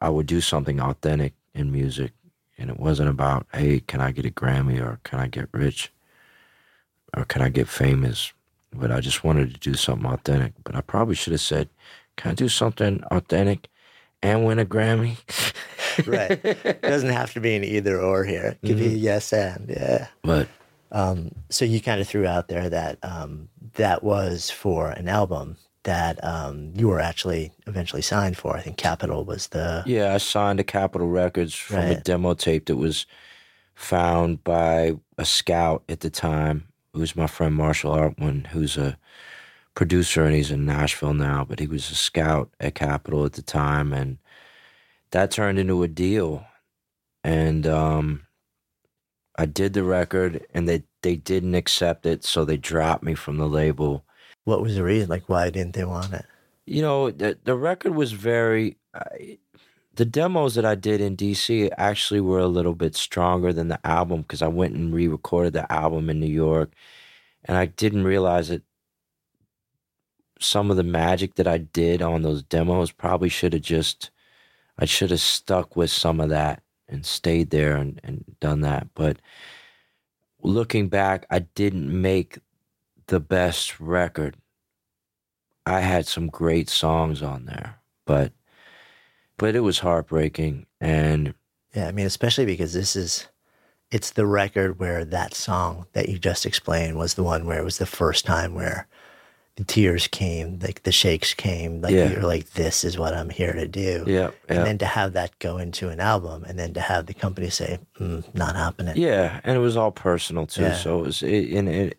[0.00, 2.12] i would do something authentic in music
[2.58, 5.92] and it wasn't about, hey, can I get a Grammy or can I get rich
[7.16, 8.32] or can I get famous?
[8.72, 10.54] But I just wanted to do something authentic.
[10.64, 11.68] But I probably should have said,
[12.16, 13.68] can I do something authentic
[14.22, 15.18] and win a Grammy?
[16.06, 16.40] right.
[16.42, 18.58] It doesn't have to be an either or here.
[18.62, 18.94] It could mm-hmm.
[18.94, 20.08] be yes and, yeah.
[20.22, 20.48] But
[20.92, 25.56] um, so you kind of threw out there that um, that was for an album
[25.82, 28.56] that um, you were actually eventually signed for.
[28.56, 30.14] I think Capitol was the yeah.
[30.14, 31.98] I signed to Capitol Records from right.
[31.98, 33.06] a demo tape that was
[33.74, 36.68] found by a scout at the time.
[36.92, 38.98] who's my friend Marshall Artman, who's a
[39.74, 41.44] producer and he's in Nashville now.
[41.44, 44.18] But he was a scout at Capitol at the time, and
[45.12, 46.44] that turned into a deal.
[47.22, 48.25] And um,
[49.38, 53.38] I did the record, and they they didn't accept it, so they dropped me from
[53.38, 54.06] the label
[54.46, 55.08] what was the reason?
[55.08, 56.24] Like, why didn't they want it?
[56.66, 58.78] You know, the the record was very.
[58.94, 59.04] Uh,
[59.94, 63.84] the demos that I did in DC actually were a little bit stronger than the
[63.84, 66.72] album because I went and re-recorded the album in New York,
[67.44, 68.62] and I didn't realize that
[70.38, 74.10] some of the magic that I did on those demos probably should have just
[74.78, 78.88] I should have stuck with some of that and stayed there and, and done that.
[78.94, 79.18] But
[80.42, 82.38] looking back, I didn't make
[83.06, 84.36] the best record.
[85.64, 88.32] I had some great songs on there, but
[89.38, 91.34] but it was heartbreaking and
[91.74, 93.28] yeah, I mean especially because this is
[93.90, 97.64] it's the record where that song that you just explained was the one where it
[97.64, 98.88] was the first time where
[99.56, 102.10] the tears came, like the shakes came, like yeah.
[102.10, 104.04] you're like, this is what I'm here to do.
[104.06, 107.14] Yeah, And then to have that go into an album and then to have the
[107.14, 108.96] company say, mm, not happening.
[108.96, 109.40] Yeah.
[109.44, 110.62] And it was all personal too.
[110.62, 110.74] Yeah.
[110.74, 111.98] So it was, it, and it,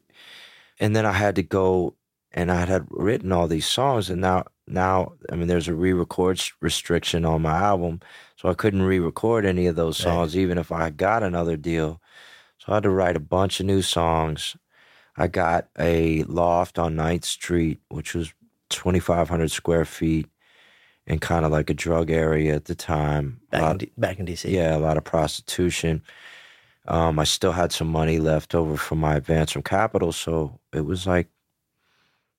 [0.80, 1.96] and then I had to go
[2.32, 6.40] and I had written all these songs and now now I mean there's a re-record
[6.62, 8.02] restriction on my album
[8.36, 10.42] so I couldn't re-record any of those songs right.
[10.42, 12.02] even if I got another deal
[12.60, 14.56] so I had to write a bunch of new songs
[15.18, 18.34] I got a loft on 9th Street which was
[18.70, 20.28] 2500 square feet
[21.06, 24.20] and kind of like a drug area at the time back, lot, in, D- back
[24.20, 26.02] in DC yeah a lot of prostitution
[26.88, 30.12] um, I still had some money left over from my advance from Capitol.
[30.14, 31.28] so it was like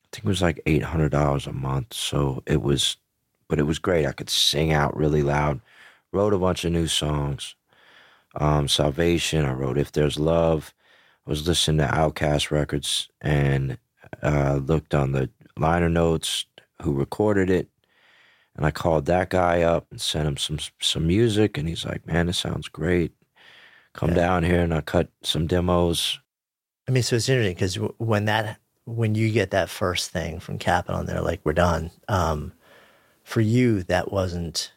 [0.05, 1.93] I think it was like eight hundred dollars a month.
[1.93, 2.97] So it was,
[3.47, 4.07] but it was great.
[4.07, 5.61] I could sing out really loud.
[6.13, 7.55] Wrote a bunch of new songs.
[8.37, 9.45] Um, Salvation.
[9.45, 10.73] I wrote If There's Love.
[11.29, 13.77] Was listening to OutKast records and
[14.23, 16.47] uh, looked on the liner notes
[16.83, 17.69] who recorded it,
[18.57, 22.07] and I called that guy up and sent him some some music, and he's like,
[22.07, 23.13] "Man, this sounds great."
[23.99, 24.15] come yeah.
[24.15, 26.21] down here and I'll cut some demos.
[26.87, 30.59] I mean, so it's interesting because when that when you get that first thing from
[30.59, 32.53] Capitol and they're like, "We're done," um,
[33.25, 34.73] for you that wasn't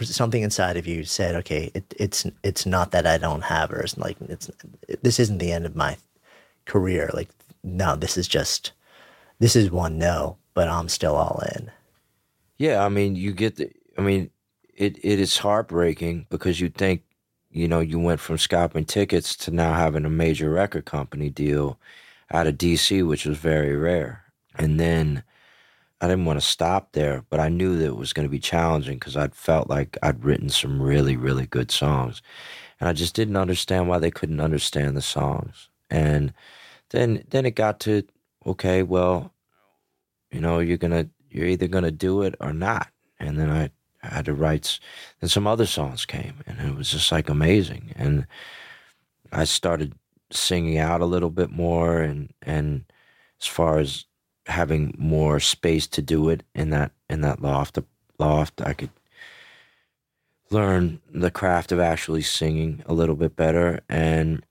[0.00, 3.80] something inside of you said, "Okay, it, it's it's not that I don't have her.
[3.80, 4.50] It's like it's
[4.88, 5.96] it, this isn't the end of my
[6.64, 7.10] career.
[7.12, 7.28] Like,
[7.62, 8.72] no, this is just
[9.38, 11.70] this is one no, but I'm still all in."
[12.58, 13.70] Yeah, I mean, you get the.
[13.98, 14.30] I mean,
[14.74, 17.02] it it is heartbreaking because you think,
[17.50, 21.78] you know, you went from scalping tickets to now having a major record company deal
[22.30, 24.24] out of DC, which was very rare.
[24.56, 25.22] And then
[26.02, 28.40] I didn't want to stop there, but I knew that it was going to be
[28.40, 32.22] challenging because I'd felt like I'd written some really, really good songs.
[32.80, 35.68] And I just didn't understand why they couldn't understand the songs.
[35.90, 36.34] And
[36.90, 38.02] then then it got to,
[38.44, 39.32] okay, well,
[40.32, 42.88] you know, you're gonna you're either gonna do it or not.
[43.20, 43.70] And then I,
[44.02, 44.80] I had to write
[45.20, 47.92] then some other songs came and it was just like amazing.
[47.96, 48.26] And
[49.32, 49.94] I started
[50.32, 52.86] singing out a little bit more and and
[53.40, 54.06] as far as
[54.46, 57.78] having more space to do it in that in that loft
[58.18, 58.90] loft I could
[60.50, 64.44] learn the craft of actually singing a little bit better and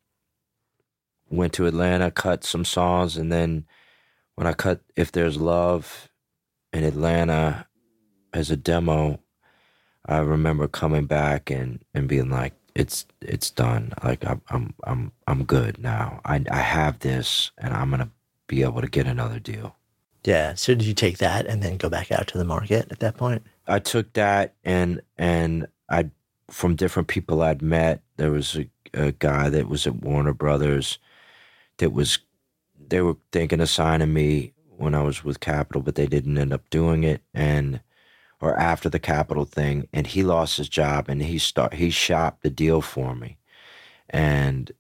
[1.30, 3.66] went to Atlanta cut some songs and then
[4.36, 6.10] when I cut if there's love
[6.74, 7.68] in Atlanta
[8.34, 9.20] as a demo
[10.06, 13.94] I remember coming back and and being like it's it's done.
[14.04, 16.22] Like I'm I'm I'm I'm good now.
[16.26, 18.12] I I have this, and I'm gonna
[18.48, 19.76] be able to get another deal.
[20.24, 20.54] Yeah.
[20.54, 23.18] So did you take that and then go back out to the market at that
[23.18, 23.44] point?
[23.68, 26.10] I took that and and I
[26.50, 28.02] from different people I'd met.
[28.18, 31.00] There was a, a guy that was at Warner Brothers
[31.78, 32.20] that was
[32.90, 36.54] they were thinking of signing me when I was with Capitol, but they didn't end
[36.54, 37.22] up doing it.
[37.34, 37.82] And
[38.40, 42.44] or after the Capitol thing, and he lost his job, and he start he shopped
[42.44, 43.38] the deal for me,
[44.10, 44.72] and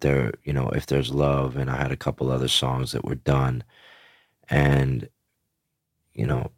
[0.00, 3.16] there, you know, if there's love, and I had a couple other songs that were
[3.16, 3.64] done,
[4.50, 5.08] and
[6.12, 6.50] you know,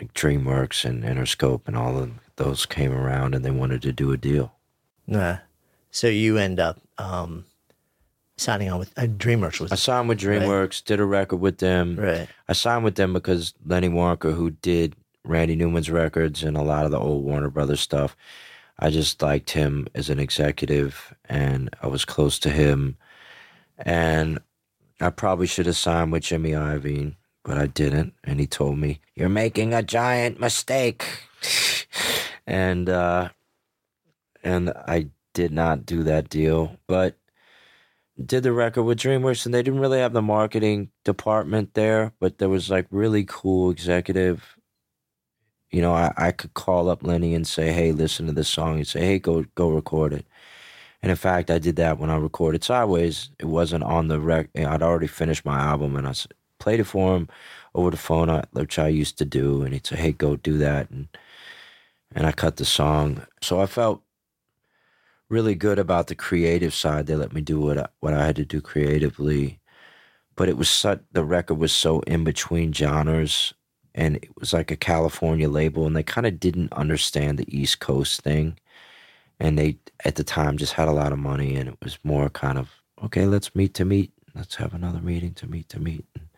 [0.00, 4.12] like DreamWorks and Interscope and all of those came around, and they wanted to do
[4.12, 4.52] a deal.
[5.06, 5.38] Yeah.
[5.90, 7.44] So you end up um,
[8.36, 9.60] signing on with uh, DreamWorks.
[9.60, 10.82] Was I signed with DreamWorks, right?
[10.84, 11.96] did a record with them.
[11.96, 12.28] Right.
[12.48, 16.84] I signed with them because Lenny Waronker, who did Randy Newman's records and a lot
[16.84, 18.16] of the old Warner Brothers stuff.
[18.78, 22.96] I just liked him as an executive and I was close to him.
[23.78, 24.40] And
[25.00, 28.14] I probably should have signed with Jimmy Iovine, but I didn't.
[28.24, 31.04] And he told me, You're making a giant mistake.
[32.46, 33.30] and uh
[34.42, 36.76] and I did not do that deal.
[36.86, 37.16] But
[38.24, 42.38] did the record with DreamWorks and they didn't really have the marketing department there, but
[42.38, 44.56] there was like really cool executive
[45.72, 48.76] you know, I, I could call up Lenny and say, "Hey, listen to this song,"
[48.76, 50.26] and say, "Hey, go go record it."
[51.02, 53.30] And in fact, I did that when I recorded Sideways.
[53.38, 54.50] It wasn't on the rec.
[54.56, 56.14] I'd already finished my album, and I
[56.60, 57.28] played it for him
[57.74, 59.62] over the phone, uh, which I used to do.
[59.62, 61.08] And he'd say, "Hey, go do that," and
[62.14, 63.26] and I cut the song.
[63.42, 64.02] So I felt
[65.28, 67.06] really good about the creative side.
[67.06, 69.60] They let me do what I, what I had to do creatively,
[70.36, 73.54] but it was such the record was so in between genres
[73.94, 77.80] and it was like a California label, and they kind of didn't understand the East
[77.80, 78.56] Coast thing.
[79.40, 82.28] And they, at the time, just had a lot of money, and it was more
[82.30, 82.70] kind of,
[83.02, 84.12] okay, let's meet to meet.
[84.34, 86.06] Let's have another meeting to meet to meet.
[86.14, 86.28] And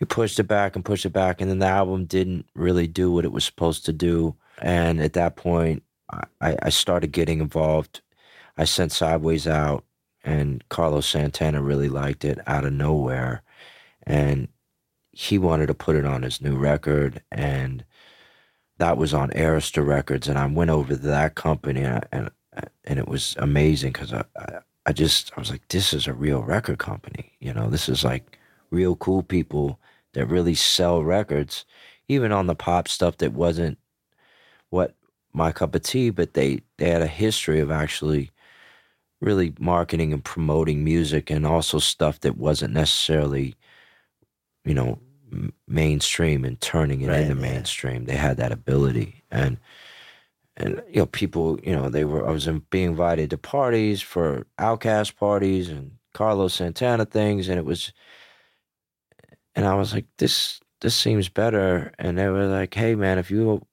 [0.00, 1.40] it pushed it back and pushed it back.
[1.40, 4.34] And then the album didn't really do what it was supposed to do.
[4.60, 5.82] And at that point,
[6.40, 8.00] I, I started getting involved.
[8.56, 9.84] I sent Sideways out,
[10.24, 13.42] and Carlos Santana really liked it out of nowhere.
[14.02, 14.48] And
[15.12, 17.84] he wanted to put it on his new record and
[18.80, 22.30] that was on Arista Records and I went over to that company and and,
[22.84, 26.14] and it was amazing cuz I, I I just I was like this is a
[26.14, 27.70] real record company you know?
[27.70, 28.38] This is like
[28.70, 29.80] real cool people
[30.14, 31.64] that really sell records
[32.08, 33.78] even on the pop stuff that wasn't
[34.70, 34.96] what
[35.32, 38.30] my cup of tea but they they had a history of actually
[39.20, 43.54] really marketing and promoting music and also stuff that wasn't necessarily
[44.64, 44.98] you know
[45.66, 47.40] mainstream and turning it right, into yeah.
[47.40, 48.04] mainstream.
[48.04, 49.58] They had that ability, and
[50.56, 52.26] and you know people, you know they were.
[52.26, 57.58] I was in, being invited to parties for OutKast parties and Carlos Santana things, and
[57.58, 57.92] it was,
[59.54, 63.30] and I was like, this this seems better, and they were like, hey man, if
[63.30, 63.66] you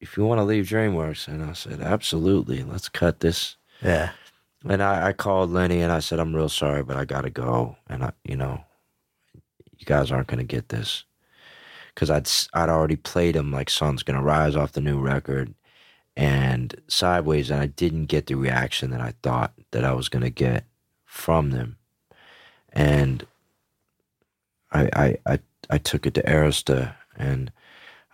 [0.00, 3.56] if you want to leave DreamWorks, and I said, absolutely, let's cut this.
[3.82, 4.10] Yeah.
[4.68, 7.30] And I, I called Lenny and I said, I'm real sorry, but I got to
[7.30, 7.76] go.
[7.88, 8.64] And I, you know,
[9.78, 11.04] you guys aren't going to get this
[11.94, 15.54] because I'd I'd already played them like "Sun's Gonna Rise" off the new record
[16.16, 20.22] and "Sideways," and I didn't get the reaction that I thought that I was going
[20.24, 20.64] to get
[21.04, 21.76] from them,
[22.72, 23.26] and
[24.72, 25.38] I I I,
[25.70, 27.52] I took it to Arista and.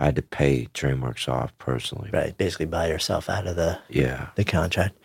[0.02, 2.08] I had to pay DreamWorks off personally.
[2.10, 4.96] Right, basically buy yourself out of the yeah the contract.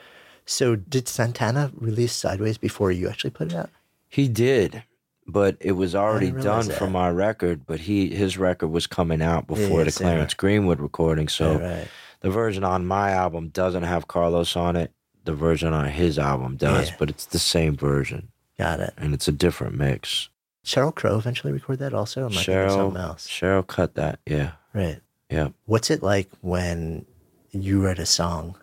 [0.45, 3.71] So did Santana release Sideways before you actually put it out?
[4.07, 4.83] He did,
[5.27, 6.91] but it was already done realize for that.
[6.91, 7.65] my record.
[7.65, 11.61] But he his record was coming out before yeah, the Clarence Greenwood recording, so right,
[11.61, 11.87] right.
[12.21, 14.91] the version on my album doesn't have Carlos on it.
[15.23, 16.95] The version on his album does, Yeah.
[16.99, 18.27] but it's the same version,
[18.59, 18.93] Got it.
[18.97, 20.29] and it's a different mix.
[20.63, 22.21] Sheryl Crow eventually record that also?
[22.21, 23.27] Or am I thinking Sheryl, something else?
[23.27, 24.19] Sheryl cut that.
[24.27, 24.99] Yeah, Right.
[25.31, 25.49] yeah.
[25.65, 27.05] What's it like when
[27.51, 28.55] you write a song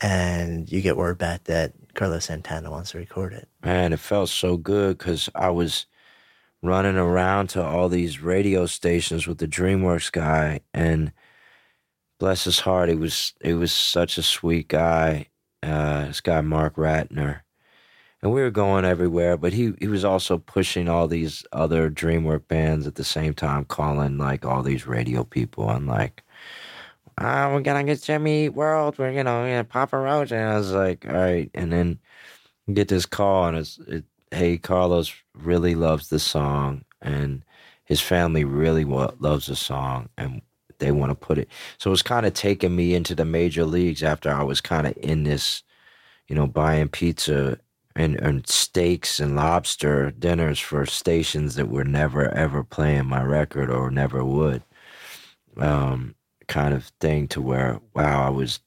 [0.00, 3.48] and you get word back that Carlos Santana wants to record it?
[3.62, 5.86] Man, it felt so good because I was
[6.62, 11.12] running around to all these radio stations with the DreamWorks guy, and
[12.18, 15.26] bless his heart, he was he was such a sweet guy.
[15.62, 17.40] Uh, this guy Mark Ratner,
[18.22, 19.36] and we were going everywhere.
[19.36, 23.64] But he he was also pushing all these other DreamWorks bands at the same time,
[23.64, 26.22] calling like all these radio people and like.
[27.20, 28.98] Ah, we're gonna get Jimmy Eat World.
[28.98, 31.50] We're you know, yeah, Papa Roach, and I was like, all right.
[31.54, 31.98] And then
[32.74, 37.44] get this call and it's it, hey carlos really loves the song and
[37.84, 40.42] his family really wa- loves the song and
[40.78, 41.48] they want to put it
[41.78, 44.94] so it's kind of taking me into the major leagues after i was kind of
[44.98, 45.62] in this
[46.28, 47.58] you know buying pizza
[47.96, 53.70] and, and steaks and lobster dinners for stations that were never ever playing my record
[53.70, 54.62] or never would
[55.58, 56.14] um
[56.50, 58.60] kind of thing to where wow i was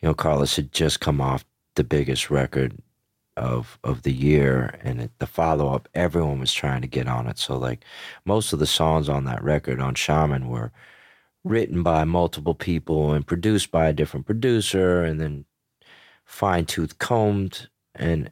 [0.00, 1.44] you know carlos had just come off
[1.76, 2.76] the biggest record
[3.36, 7.26] of of the year and it, the follow up everyone was trying to get on
[7.26, 7.38] it.
[7.38, 7.84] So like
[8.24, 10.72] most of the songs on that record on shaman were
[11.42, 15.46] written by multiple people and produced by a different producer and then
[16.24, 17.68] fine tooth combed.
[17.94, 18.30] And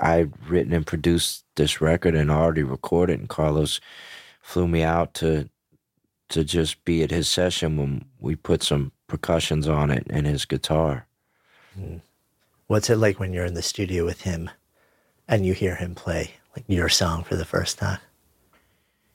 [0.00, 3.80] I'd written and produced this record and already recorded and Carlos
[4.40, 5.50] flew me out to
[6.30, 10.44] to just be at his session when we put some percussions on it and his
[10.44, 11.06] guitar.
[11.78, 12.00] Mm.
[12.66, 14.50] What's it like when you're in the studio with him
[15.28, 17.98] and you hear him play like your song for the first time?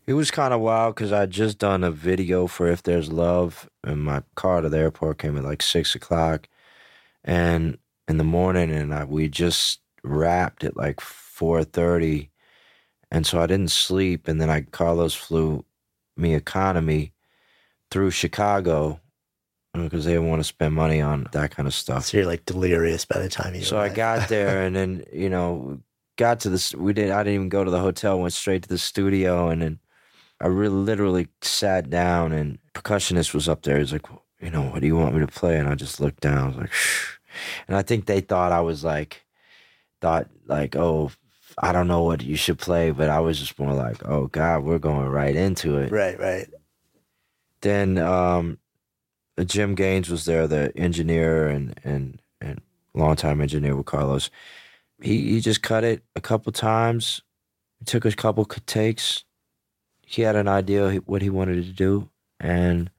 [0.06, 3.70] It was kind of wild because I'd just done a video for If There's Love,
[3.84, 6.50] and my car to the airport came at like six o'clock,
[7.24, 12.32] and in the morning, and I, we just wrapped at like four thirty,
[13.12, 15.64] and so I didn't sleep, and then I Carlos flew
[16.20, 17.14] me economy
[17.92, 19.00] through Chicago
[19.74, 22.06] because they didn't want to spend money on that kind of stuff.
[22.06, 25.30] So you're like delirious by the time you So I got there, and then you
[25.30, 25.80] know,
[26.18, 26.74] got to this.
[26.76, 27.12] We did.
[27.12, 28.20] I didn't even go to the hotel.
[28.20, 29.80] Went straight to the studio, and then
[30.42, 33.80] I really literally sat down, and percussionist was up there.
[33.80, 34.08] He's like,
[34.42, 35.58] you know, what do you want me to play?
[35.58, 36.38] And I just looked down.
[36.38, 37.18] I was like, Shh.
[37.68, 39.26] and I think they thought I was like,
[40.02, 41.12] thought like, oh,
[41.62, 44.64] I don't know what you should play, but I was just more like, oh God,
[44.64, 46.48] we're going right into it right, right.
[47.62, 48.60] then um,
[49.46, 52.62] Jim Gaines was there, the engineer and and and
[52.94, 54.30] longtime engineer with Carlos.
[55.02, 57.22] He he just cut it a couple times.
[57.82, 59.24] It took a couple takes.
[60.06, 62.90] He had an idea what he wanted to do, and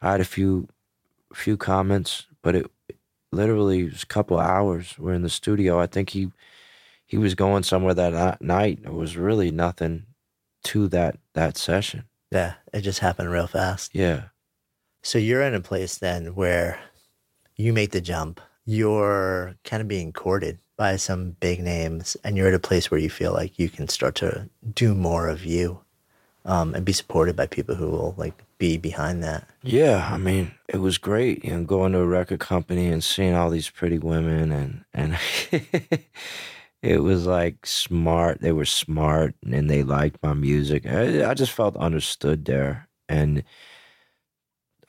[0.00, 0.68] I had a few
[1.32, 2.70] few comments, but it
[3.32, 4.96] literally was a couple hours.
[4.98, 5.80] We're in the studio.
[5.80, 6.30] I think he
[7.06, 8.80] he was going somewhere that night.
[8.84, 10.06] It was really nothing
[10.64, 12.04] to that that session.
[12.30, 13.94] Yeah, it just happened real fast.
[13.94, 14.24] Yeah.
[15.02, 16.80] So you're in a place then where
[17.56, 18.40] you make the jump.
[18.64, 22.98] You're kind of being courted by some big names, and you're at a place where
[22.98, 25.80] you feel like you can start to do more of you,
[26.44, 29.46] um, and be supported by people who will like be behind that.
[29.62, 33.34] Yeah, I mean, it was great, you know, going to a record company and seeing
[33.34, 35.18] all these pretty women and and
[36.84, 38.42] it was like smart.
[38.42, 40.84] They were smart and they liked my music.
[40.86, 42.88] I, I just felt understood there.
[43.08, 43.42] And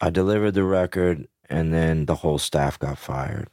[0.02, 3.50] I delivered the record and then the whole staff got fired.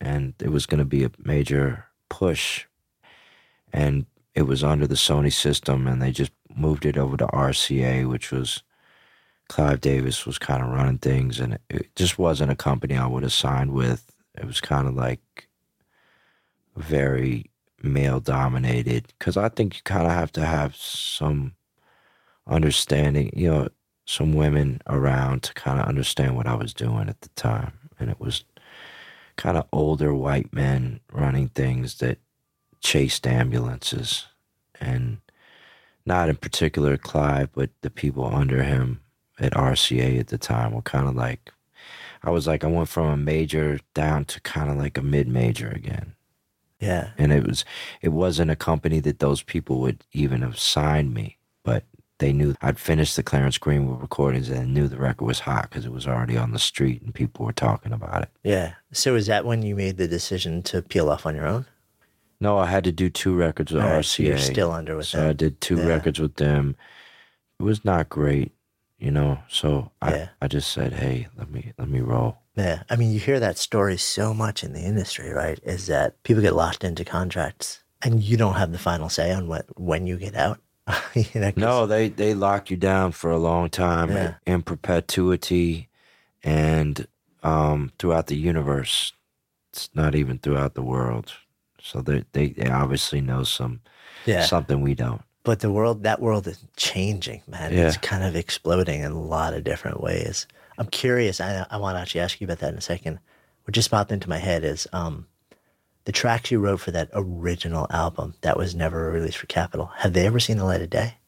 [0.00, 2.64] And it was going to be a major push
[3.74, 8.08] and it was under the Sony system and they just moved it over to RCA,
[8.08, 8.62] which was
[9.48, 13.22] Clive Davis was kind of running things, and it just wasn't a company I would
[13.22, 14.12] have signed with.
[14.36, 15.48] It was kind of like
[16.76, 17.50] very
[17.86, 21.54] male dominated because I think you kind of have to have some
[22.46, 23.68] understanding, you know,
[24.06, 27.72] some women around to kind of understand what I was doing at the time.
[27.98, 28.44] And it was
[29.36, 32.18] kind of older white men running things that
[32.80, 34.26] chased ambulances
[34.80, 35.18] and
[36.04, 39.00] not in particular Clive, but the people under him
[39.38, 41.52] at RCA at the time were kind of like,
[42.22, 45.28] I was like, I went from a major down to kind of like a mid
[45.28, 46.15] major again.
[46.80, 47.64] Yeah, And it was,
[48.02, 51.84] it wasn't a company that those people would even have signed me, but
[52.18, 55.84] they knew I'd finished the Clarence Greenwood recordings and knew the record was hot because
[55.86, 58.28] it was already on the street and people were talking about it.
[58.42, 58.74] yeah.
[58.92, 61.66] So was that when you made the decision to peel off on your own?
[62.40, 64.04] No, I had to do two records with All right, RCA.
[64.04, 65.30] so you're still under with so them.
[65.30, 65.86] I did two Yeah.
[65.86, 66.76] records with them.
[67.58, 68.52] It was not great,
[68.98, 69.38] you know.
[69.48, 70.28] So I, Yeah.
[70.40, 72.38] I just said, hey, let me let me roll.
[72.56, 75.60] Yeah, I mean, you hear that story so much in the industry, right?
[75.62, 79.46] Is that people get locked into contracts, and you don't have the final say on
[79.46, 80.58] what when you get out.
[81.14, 84.34] you know, No, they they lock you down for a long time Yeah.
[84.46, 85.88] in perpetuity,
[86.42, 87.06] and
[87.42, 89.12] um, throughout the universe.
[89.72, 91.34] It's not even throughout the world.
[91.82, 93.80] So they they, they obviously know some
[94.24, 94.44] yeah.
[94.46, 95.20] something we don't.
[95.46, 97.72] But the world, that world is changing, man.
[97.72, 100.44] It's kind of exploding in a lot of different ways.
[100.76, 101.40] I'm curious.
[101.40, 103.20] I, I want to actually ask you about that in a second.
[103.62, 105.28] What just popped into my head is um,
[106.04, 109.92] the tracks you wrote for that original album that was never released for Capitol.
[109.98, 111.18] Have they ever seen the light of day?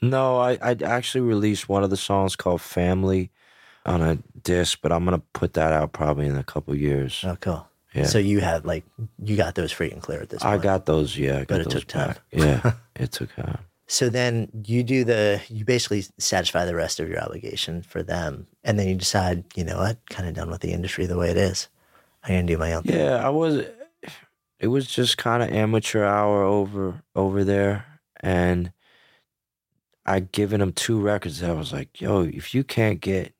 [0.00, 3.30] No, I I actually released one of the songs called Family
[3.84, 7.22] on a disc, but I'm gonna put that out probably in a couple years.
[7.26, 7.68] Oh, cool.
[7.96, 8.04] Yeah.
[8.06, 8.84] So you have like
[9.22, 10.54] you got those free and clear at this point.
[10.54, 11.36] I got those, yeah.
[11.36, 12.08] I got But it took time.
[12.08, 12.20] back.
[12.32, 13.58] Yeah, it took time.
[13.88, 18.46] So then you do the you basically satisfy the rest of your obligation for them,
[18.64, 21.30] and then you decide, you know what, kind of done with the industry the way
[21.30, 21.68] it is.
[22.24, 22.98] I'm gonna do my own thing.
[22.98, 23.64] Yeah, I was.
[24.58, 27.86] It was just kind of amateur hour over over there,
[28.20, 28.72] and
[30.04, 31.40] I given him two records.
[31.40, 33.34] That I was like, "Yo, if you can't get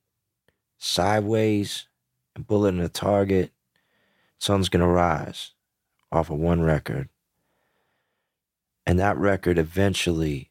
[0.79, 1.89] Sideways
[2.35, 3.51] and Bullet in the Target,
[4.39, 5.53] Sun's gonna rise
[6.13, 7.09] off of one record."
[8.87, 10.51] And that record eventually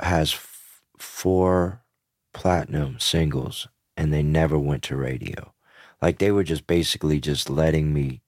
[0.00, 1.84] has f- four
[2.32, 5.52] platinum singles, and they never went to radio.
[6.00, 8.22] Like they were just basically just letting me,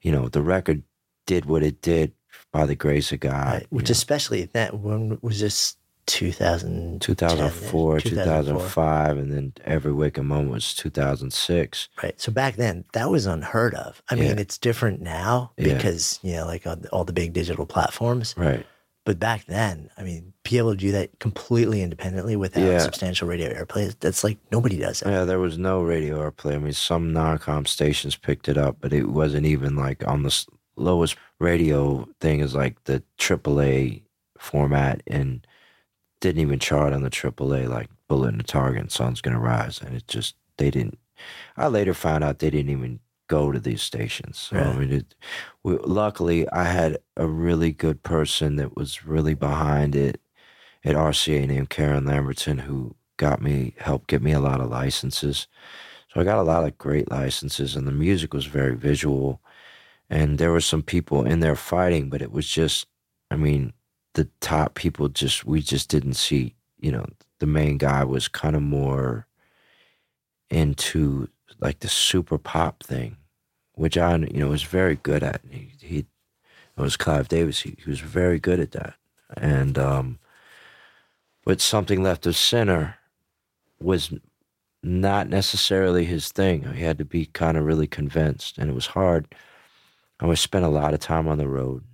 [0.00, 0.82] you know, the record
[1.26, 2.12] did what it did
[2.52, 3.52] by the grace of God.
[3.52, 3.66] Right.
[3.70, 3.92] Which know.
[3.92, 5.76] especially that one was this
[6.06, 11.88] 2000 2004, 2005, and then Every Waking Moment was 2006.
[12.02, 12.20] Right.
[12.20, 14.02] So back then, that was unheard of.
[14.10, 15.74] I mean, it's different now Yeah.
[15.74, 18.34] because, you know, like all the, big digital platforms.
[18.36, 18.64] Right.
[19.04, 22.78] But back then, I mean, be able to do that completely independently without Yeah.
[22.78, 25.10] substantial radio airplay, that's like nobody does that.
[25.10, 26.56] Yeah, there was no radio airplay.
[26.56, 30.44] I mean, some non-com stations picked it up, but it wasn't even like on the
[30.76, 34.02] lowest radio thing is like the AAA
[34.38, 35.45] format and
[36.20, 39.80] didn't even chart on the AAA like Bullet in the Target and Sun's Gonna Rise.
[39.80, 40.98] And it just, they didn't,
[41.56, 44.38] I later found out they didn't even go to these stations.
[44.38, 45.14] So, I mean, it,
[45.62, 50.20] we, luckily I had a really good person that was really behind it
[50.84, 55.48] at RCA named Karen Lamberton who got me, helped get me a lot of licenses.
[56.12, 59.40] So I got a lot of great licenses and the music was very visual.
[60.08, 62.86] And there were some people in there fighting, but it was just,
[63.30, 63.72] I mean,
[64.16, 67.06] the top people just, we just didn't see, you know,
[67.38, 69.26] the main guy was kind of more
[70.50, 71.28] into
[71.60, 73.16] like the super pop thing,
[73.74, 75.42] which I, you know, was very good at.
[75.50, 77.60] He, he it was Clive Davis.
[77.60, 78.94] He, he was very good at that.
[79.36, 80.18] And, um,
[81.44, 82.96] but something left of center
[83.80, 84.12] was
[84.82, 86.72] not necessarily his thing.
[86.74, 89.34] He had to be kind of really convinced, and it was hard.
[90.20, 91.84] I was spent a lot of time on the road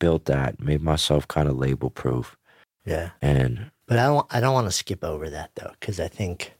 [0.00, 2.36] built that, made myself kind of label proof,
[2.84, 3.10] Yeah.
[3.22, 6.54] and But I don't, I don't want to skip over that though, because I think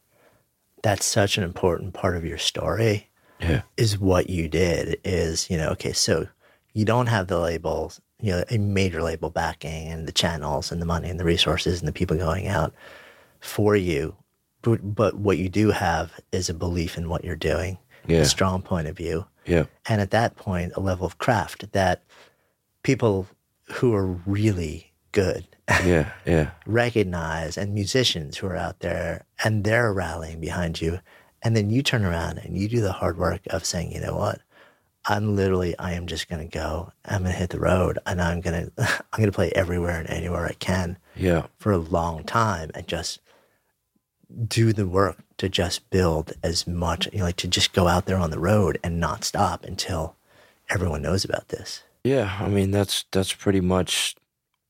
[0.83, 3.09] that's such an important part of your story
[3.41, 6.29] yeah, is what you did is, you know, okay, so
[6.75, 10.81] you don't have the labels, you know, a major label backing and the channels and
[10.81, 12.73] the money and the resources and the people going out
[13.41, 14.15] for you.
[14.63, 18.21] But, but what you do have is a belief in what you're doing, Yeah.
[18.21, 19.25] a strong point of view.
[19.47, 22.03] yeah, And at that point, a level of craft that
[22.83, 23.27] people
[23.65, 25.47] who are really good
[25.85, 30.99] yeah, yeah, recognize and musicians who are out there and they're rallying behind you.
[31.43, 34.17] And then you turn around and you do the hard work of saying, you know
[34.17, 34.41] what?
[35.07, 36.93] I'm literally, I am just going to go.
[37.05, 39.99] I'm going to hit the road and I'm going to, I'm going to play everywhere
[39.99, 43.21] and anywhere I can yeah, for a long time and just
[44.47, 48.07] do the work to just build as much, you know, like to just go out
[48.07, 50.17] there on the road and not stop until
[50.69, 51.83] everyone knows about this.
[52.05, 52.37] Yeah.
[52.41, 54.17] I mean, that's that's pretty much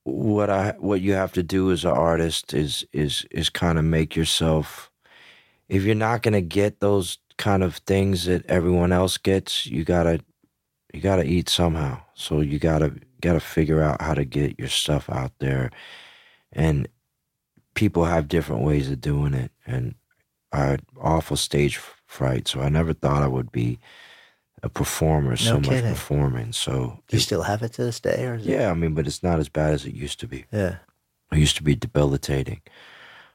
[0.04, 3.84] what I what you have to do as an artist is is is kind of
[3.84, 4.90] make yourself.
[5.68, 10.20] If you're not gonna get those kind of things that everyone else gets, you gotta
[10.94, 12.02] you gotta eat somehow.
[12.14, 15.70] So you gotta gotta figure out how to get your stuff out there,
[16.52, 16.88] and
[17.74, 19.52] people have different ways of doing it.
[19.66, 19.94] And
[20.52, 23.78] I had awful stage fright, so I never thought I would be
[24.62, 25.36] a performer.
[25.36, 26.52] so much performing.
[26.52, 28.50] So Do you it- still have it to this day or is it?
[28.50, 30.44] yeah, I mean, but it's not as bad as it used to be.
[30.52, 30.76] Yeah.
[31.32, 32.60] It used to be debilitating.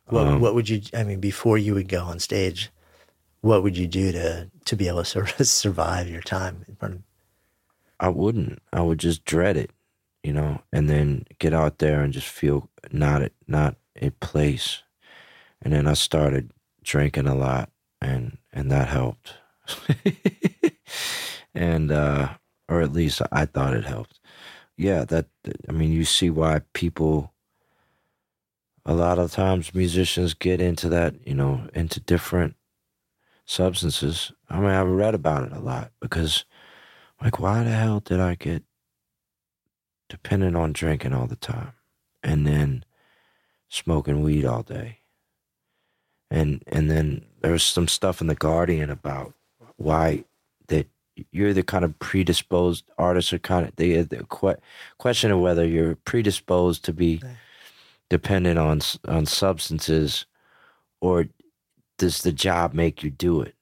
[0.08, 2.70] What, Um, what would you, I mean, before you would go on stage,
[3.42, 6.76] what would you do to, to be able to sort of survive your time in
[6.76, 7.02] front of,
[8.00, 8.62] I wouldn't.
[8.74, 9.72] I would just dread it,
[10.24, 14.84] you know, and then get out there and just feel not at not at place.
[15.62, 16.52] And then I started
[16.84, 17.70] drinking a lot,
[18.02, 19.36] and and that helped.
[21.54, 22.30] and uh,
[22.68, 24.20] or at least I thought it helped.
[24.78, 25.28] Yeah, that
[25.70, 27.32] I mean, you see why people.
[28.88, 32.56] A lot of times, musicians get into that, you know, into different
[33.46, 34.32] substances.
[34.48, 36.46] I mean, I've read about it a lot because,
[37.20, 38.62] like, why the hell did I get
[40.08, 41.74] dependent on drinking all the time
[42.22, 42.86] and then
[43.70, 45.00] smoking weed all day?
[46.30, 49.34] And and then there's some stuff in the Guardian about
[49.78, 50.26] why
[50.68, 50.88] that
[51.32, 54.62] you're the kind of predisposed artist or kind of the, uh, the que-
[54.98, 57.22] question of whether you're predisposed to be
[58.10, 60.26] dependent on on substances
[61.02, 61.28] or
[61.98, 63.56] does the job make you do it?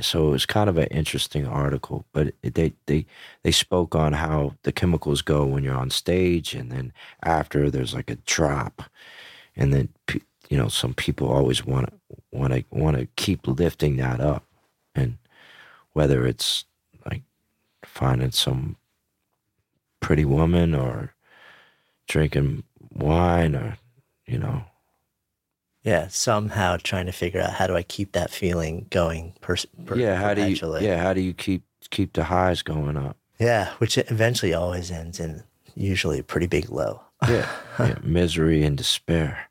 [0.00, 3.06] So it was kind of an interesting article, but they they
[3.44, 6.92] they spoke on how the chemicals go when you're on stage, and then
[7.22, 8.82] after there's like a drop,
[9.54, 9.88] and then
[10.48, 14.44] you know some people always want to want to want to keep lifting that up,
[14.96, 15.16] and
[15.94, 16.64] whether it's
[17.06, 17.22] like
[17.84, 18.76] finding some
[20.00, 21.14] pretty woman or
[22.06, 23.78] drinking wine or
[24.26, 24.64] you know
[25.84, 29.34] yeah, somehow trying to figure out how do I keep that feeling going.
[29.42, 30.56] Per, per, yeah, how do you?
[30.80, 33.18] Yeah, how do you keep keep the highs going up?
[33.38, 37.02] Yeah, which eventually always ends in usually a pretty big low.
[37.28, 37.46] Yeah,
[37.78, 39.50] yeah, misery and despair.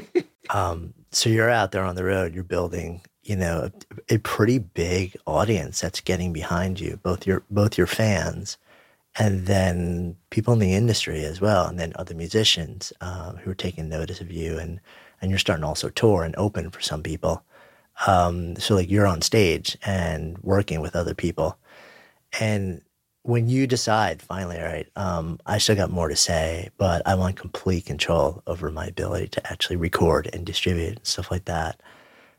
[0.50, 3.70] um, so you're out there on the road, you're building, you know,
[4.08, 8.58] a, a, pretty big audience that's getting behind you, both your both your fans
[9.18, 13.54] and then people in the industry as well, and then other musicians um, who are
[13.54, 14.80] taking notice of you, and
[15.20, 17.44] and you're starting to also tour and open for some people.
[18.06, 21.58] Um, so like you're on stage and working with other people,
[22.40, 22.80] and
[23.24, 27.14] when you decide finally, all right, um, I still got more to say, but I
[27.14, 31.80] want complete control over my ability to actually record and distribute and stuff like that.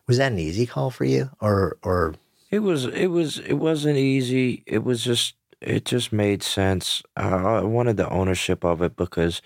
[0.08, 2.16] Was that an easy call for you, or or
[2.52, 2.86] it was?
[2.86, 3.40] It was.
[3.40, 4.64] It wasn't easy.
[4.68, 5.36] It was just.
[5.62, 7.04] it just made sense.
[7.16, 9.42] I wanted the ownership of it because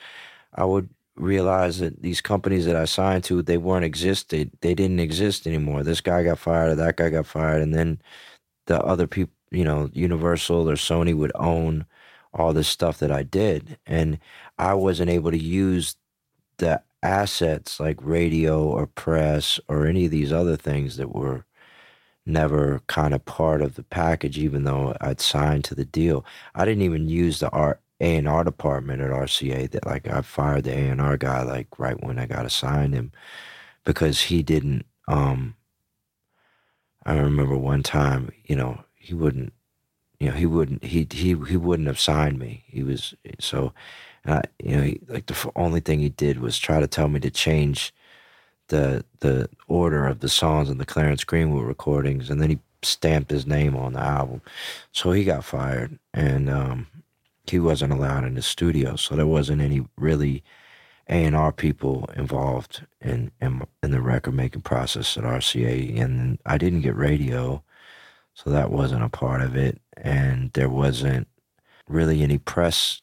[0.54, 4.52] I would realize that these companies that I signed to, they weren't existed.
[4.62, 5.84] They didn't exist anymore.
[5.84, 8.02] This guy got fired, or that guy got fired, and then
[8.68, 11.86] the other people, you know, Universal or Sony would own
[12.34, 14.20] all this stuff that I did, and
[14.60, 15.95] I wasn't able to use
[16.58, 21.45] the assets like radio or press or any of these other things that were
[22.26, 26.26] never kind of part of the package, even though I'd signed to the deal.
[26.56, 29.68] I didn't even use the art A and R department at RCA.
[29.68, 32.93] That like I fired the A and R guy like right when I got assigned
[32.93, 33.12] him
[33.86, 34.86] because he didn't.
[35.08, 35.56] um
[37.06, 39.53] I remember one time, you know, he wouldn't,
[40.20, 42.64] you know, he wouldn't, he he he wouldn't have signed me.
[42.68, 43.74] He was so,
[44.26, 47.08] and I, you know, he, like the only thing he did was try to tell
[47.08, 47.93] me to change
[48.68, 53.32] the the order of the songs in the Clarence Greenwood recordings, and then he stamped
[53.32, 54.41] his name on the album.
[54.91, 56.88] So he got fired, and um,
[57.49, 58.95] he wasn't allowed in the studio.
[58.97, 60.43] So there wasn't any really
[61.10, 66.39] A and R people involved in, in in the record making process at RCA, and
[66.45, 67.64] I didn't get radio,
[68.38, 71.28] so that wasn't a part of it, and there wasn't
[71.90, 73.02] really any press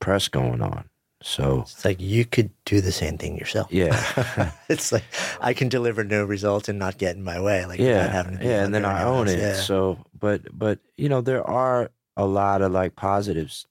[0.00, 0.88] press going on.
[1.22, 3.72] So it's like you could do the same thing yourself.
[3.72, 5.04] Yeah, it's like
[5.40, 7.66] I can deliver no result and not get in my way.
[7.66, 9.36] Like yeah, having yeah, and then I own else.
[9.36, 9.38] it.
[9.38, 9.54] Yeah.
[9.54, 13.64] So, but but you know there are a lot of like positives,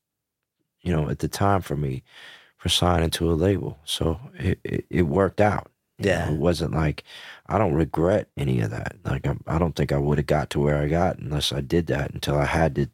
[0.81, 2.01] you know, at the time for me
[2.55, 3.77] for signing to a label.
[3.83, 5.69] So it it, it worked out.
[5.99, 7.03] Yeah, know, it wasn't like
[7.47, 8.97] I don't regret any of that.
[9.03, 11.61] Like I, I don't think I would have got to where I got unless I
[11.61, 12.89] did that until I had to,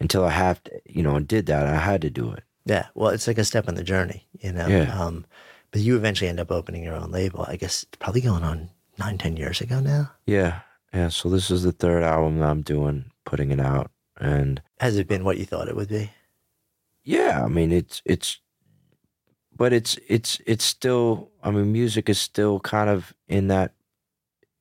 [0.00, 1.66] until I have to, you know, and did that.
[1.66, 2.42] I had to do it.
[2.64, 4.66] Yeah, well, it's like a step in the journey, you know.
[4.66, 4.98] Yeah.
[4.98, 5.26] Um,
[5.70, 7.44] but you eventually end up opening your own label.
[7.48, 10.12] I guess it's probably going on nine, ten years ago now.
[10.26, 10.60] Yeah,
[10.92, 11.08] yeah.
[11.08, 15.24] So this is the third album I'm doing, putting it out, and has it been
[15.24, 16.10] what you thought it would be?
[17.04, 18.40] Yeah, I mean it's it's,
[19.60, 21.28] but it's it's it's still.
[21.42, 23.74] I mean, music is still kind of in that.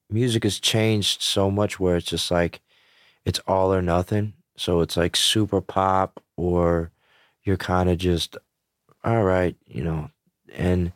[0.09, 2.59] Music has changed so much where it's just like,
[3.23, 4.33] it's all or nothing.
[4.57, 6.91] So it's like super pop or
[7.43, 8.35] you're kind of just
[9.01, 10.11] all right, you know,
[10.53, 10.91] and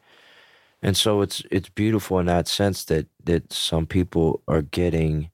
[0.81, 5.31] and so it's it's beautiful in that sense that that some people are getting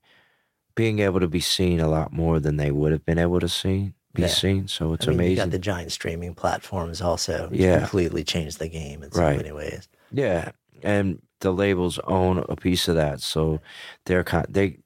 [0.76, 3.50] being able to be seen a lot more than they would have been able to
[3.50, 4.34] see be yeah.
[4.34, 4.68] seen.
[4.68, 5.32] So it's I mean, amazing.
[5.32, 7.50] You got the giant streaming platforms also.
[7.52, 9.38] Yeah, completely changed the game in so right.
[9.38, 9.88] many ways.
[10.12, 10.52] Yeah,
[10.84, 13.60] and the labels own a piece of that, so
[14.06, 14.80] they're kind they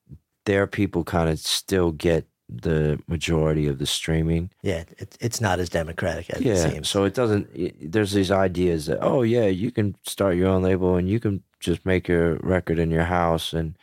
[0.45, 4.51] their people kind of still get the majority of the streaming.
[4.61, 6.89] Yeah, it, it's not as democratic as yeah, it seems.
[6.89, 7.49] So it doesn't.
[7.53, 11.19] It, there's these ideas that oh yeah, you can start your own label and you
[11.19, 13.77] can just make your record in your house, and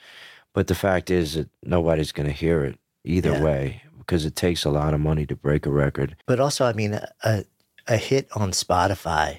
[0.53, 3.43] but the fact is that nobody's going to hear it either yeah.
[3.43, 6.17] way because it takes a lot of money to break a record.
[6.27, 7.45] But also, I mean, a
[7.87, 9.39] a hit on Spotify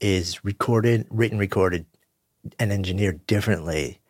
[0.00, 1.86] is recorded, written, recorded,
[2.58, 4.00] and engineered differently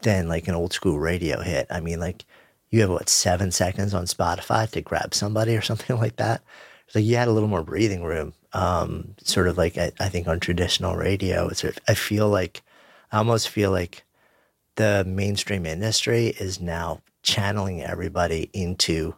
[0.00, 1.66] than like an old school radio hit.
[1.68, 2.24] I mean, like
[2.70, 6.40] you have what seven seconds on Spotify to grab somebody or something like that.
[6.86, 8.32] So you had a little more breathing room.
[8.54, 12.28] Um, sort of like I, I, think on traditional radio, it's sort of, I feel
[12.28, 12.62] like
[13.12, 14.04] I almost feel like
[14.74, 19.14] the mainstream industry is now channeling everybody into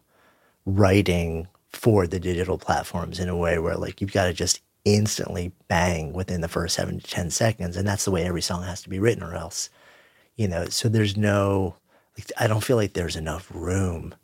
[0.64, 5.52] writing for the digital platforms in a way where like you've got to just instantly
[5.68, 8.82] bang within the first seven to ten seconds, and that's the way every song has
[8.82, 9.70] to be written, or else,
[10.36, 10.66] you know.
[10.66, 11.76] So there's no
[12.16, 14.14] like, I don't feel like there's enough room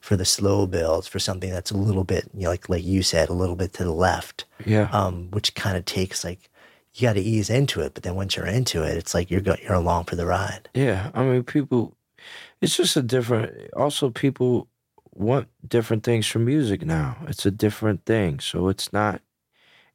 [0.00, 3.02] for the slow builds for something that's a little bit, you know, like like you
[3.02, 4.44] said, a little bit to the left.
[4.64, 4.88] Yeah.
[4.92, 6.50] Um, which kind of takes like
[6.94, 9.40] you got to ease into it, but then once you're into it, it's like you're
[9.42, 10.68] go- you're along for the ride.
[10.74, 11.94] Yeah, I mean, people.
[12.60, 13.70] It's just a different.
[13.74, 14.66] Also, people
[15.16, 17.16] want different things from music now.
[17.28, 19.22] It's a different thing, so it's not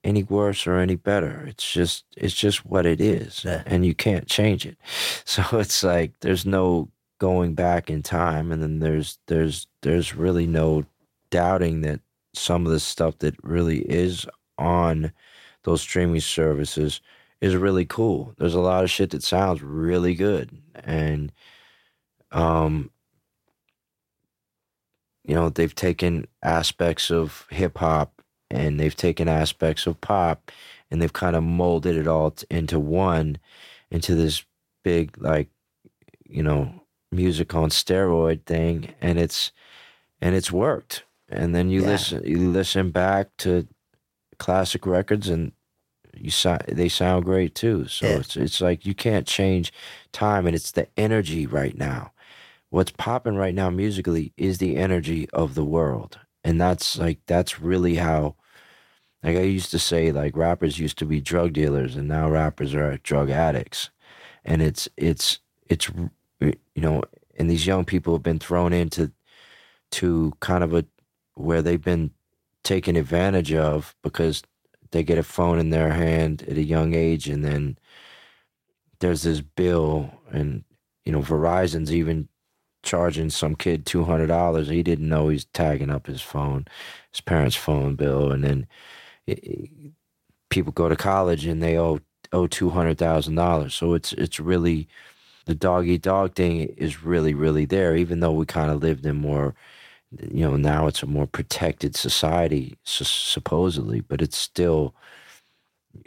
[0.04, 1.46] any worse or any better.
[1.48, 3.64] It's just it's just what it is, yeah.
[3.66, 4.78] and you can't change it.
[5.26, 6.90] So it's like there's no
[7.22, 10.84] going back in time and then there's there's there's really no
[11.30, 12.00] doubting that
[12.34, 14.26] some of the stuff that really is
[14.58, 15.14] on
[15.64, 17.00] those streaming services
[17.40, 18.34] is really cool.
[18.40, 21.32] There's a lot of shit that sounds really good and
[22.32, 22.90] um
[25.26, 30.52] you know, they've taken aspects of hip hop and they've taken aspects of pop
[30.90, 33.38] and they've kind of molded it all into one
[33.90, 34.44] into this
[34.84, 35.50] big like
[36.28, 39.52] you know music on steroid thing, and it's
[40.22, 41.04] and it's worked.
[41.30, 41.88] And then you yeah.
[41.88, 43.68] listen you listen back to
[44.40, 45.52] classic records, and
[46.16, 47.88] you sound they sound great too.
[47.88, 48.18] So yeah.
[48.18, 49.72] it's it's like you can't change
[50.12, 52.11] time, and it's the energy right now.
[52.72, 57.60] What's popping right now musically is the energy of the world, and that's like that's
[57.60, 58.36] really how
[59.24, 62.74] like I used to say like rappers used to be drug dealers and now rappers
[62.74, 63.90] are drug addicts.
[64.44, 65.90] And it's it's it's
[66.40, 67.04] you know
[67.38, 69.12] and these young people have been thrown into
[69.92, 70.86] to kind of a
[71.36, 72.12] where they've been
[72.64, 74.44] taken advantage of because
[74.92, 77.78] they get a phone in their hand at a young age and then
[79.00, 80.64] there's this bill and
[81.06, 82.28] you know Verizon's even
[82.84, 84.70] charging some kid two hundred dollars.
[84.70, 86.66] He didn't know he's tagging up his phone,
[87.12, 88.68] his parents' phone bill, and then
[89.28, 89.94] it,
[90.50, 92.00] people go to college and they owe
[92.34, 93.74] owe two hundred thousand dollars.
[93.76, 94.88] So it's it's really
[95.46, 97.96] the dog eat dog thing is really really there.
[97.96, 99.56] Even though we kind of lived in more,
[100.32, 104.96] you know, now it's a more protected society supposedly, but it's still,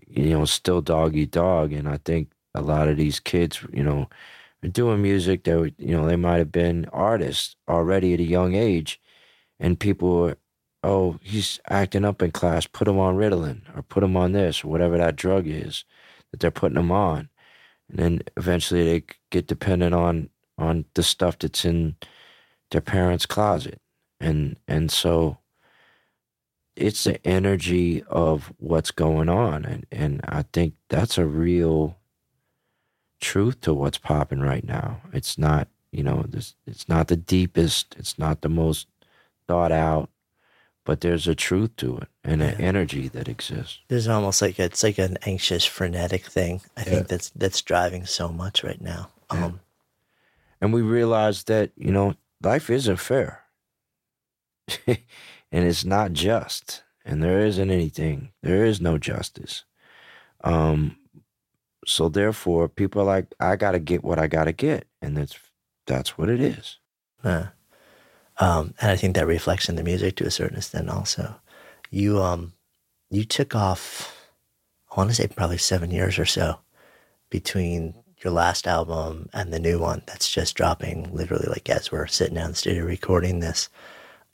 [0.07, 1.73] you know, still dog eat dog.
[1.73, 4.09] And I think a lot of these kids, you know
[4.73, 9.01] doing music that you know they might have been artists already at a young age.
[9.61, 10.37] And people were
[10.83, 12.67] oh he's acting up in class.
[12.67, 15.85] Put him on ritalin or put him on this or whatever that drug is
[16.31, 17.29] that they're putting him on.
[17.89, 21.97] And then eventually they get dependent on on the stuff that's in
[22.71, 23.81] their parents closet.
[24.21, 25.39] And and so
[26.77, 29.65] it's the energy of what's going on.
[29.65, 31.99] And and i think that's a real
[33.25, 35.01] truth to what's popping right now.
[35.13, 38.87] It's not, you know, this it's not the deepest, it's not the most
[39.49, 40.11] thought out,
[40.85, 42.49] but there's a truth to it and yeah.
[42.49, 43.81] an energy that exists.
[43.89, 46.61] There's almost like it's like an anxious, frenetic thing.
[46.77, 46.87] I yeah.
[46.87, 49.09] think that's that's driving so much right now.
[49.33, 49.47] Yeah.
[49.47, 49.61] Um,
[50.61, 53.45] and we realize that you know life isn't fair,
[54.87, 54.99] and
[55.51, 58.33] it's not just, and there isn't anything.
[58.43, 59.65] There is no justice.
[60.43, 60.99] Um,
[61.87, 65.17] so therefore, people are like, I got to get what I got to get, and
[65.17, 65.39] that's
[65.87, 66.79] that's what it is.
[67.25, 67.49] Yeah.
[68.39, 70.89] Um, and I think that reflects in the music to a certain extent.
[70.89, 71.37] Also,
[71.91, 72.53] you um,
[73.11, 74.17] you took off.
[74.91, 76.59] I want to say probably seven years or so
[77.31, 82.07] between your last album and the new one that's just dropping literally like as we're
[82.07, 83.69] sitting down in the studio recording this.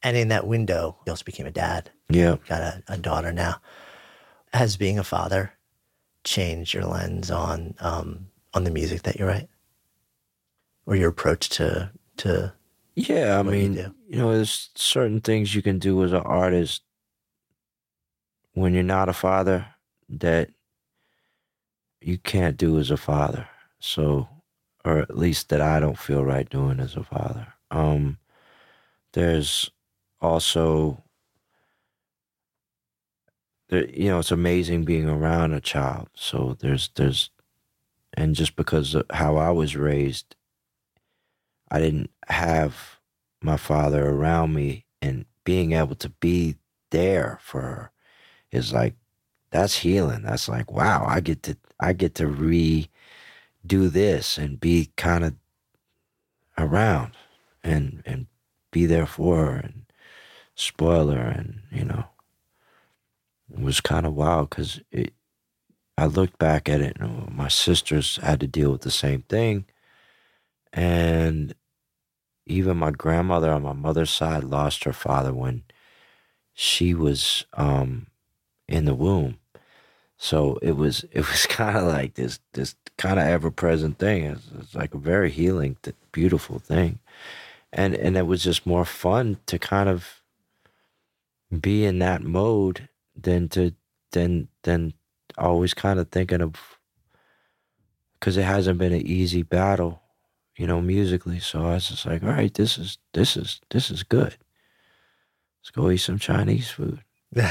[0.02, 1.90] And in that window, you also became a dad.
[2.08, 2.36] Yeah.
[2.48, 3.56] Got a, a daughter now.
[4.52, 5.52] As being a father,
[6.24, 9.48] change your lens on um, on the music that you write,
[10.86, 12.52] or your approach to to?
[12.94, 16.82] Yeah, I mean, you, you know, there's certain things you can do as an artist
[18.52, 19.66] when you're not a father
[20.08, 20.50] that
[22.00, 23.48] you can't do as a father.
[23.78, 24.28] So,
[24.84, 27.46] or at least that I don't feel right doing as a father.
[27.70, 28.18] Um,
[29.12, 29.70] there's
[30.20, 31.02] also
[33.70, 36.08] you know, it's amazing being around a child.
[36.14, 37.30] So there's, there's,
[38.14, 40.34] and just because of how I was raised,
[41.70, 42.98] I didn't have
[43.40, 46.56] my father around me and being able to be
[46.90, 47.90] there for her
[48.50, 48.94] is like,
[49.50, 50.22] that's healing.
[50.22, 52.88] That's like, wow, I get to, I get to redo
[53.90, 55.34] this and be kind of
[56.58, 57.12] around
[57.62, 58.26] and, and
[58.72, 59.82] be there for her and
[60.56, 62.04] spoil her and, you know,
[63.52, 65.12] it was kind of wild because it.
[65.98, 69.66] I looked back at it and my sisters had to deal with the same thing.
[70.72, 71.54] And
[72.46, 75.62] even my grandmother on my mother's side lost her father when
[76.54, 78.06] she was um,
[78.68, 79.38] in the womb.
[80.16, 84.24] So it was it was kind of like this this kind of ever present thing.
[84.24, 85.76] It's, it's, like a very healing,
[86.12, 86.98] beautiful thing,
[87.72, 90.20] and and it was just more fun to kind of
[91.58, 92.88] be in that mode
[93.22, 93.72] than to
[94.12, 94.94] than than
[95.38, 96.54] always kind of thinking of
[98.14, 100.02] because it hasn't been an easy battle,
[100.56, 101.40] you know, musically.
[101.40, 104.36] So I was just like, all right, this is this is this is good.
[105.60, 107.00] Let's go eat some Chinese food.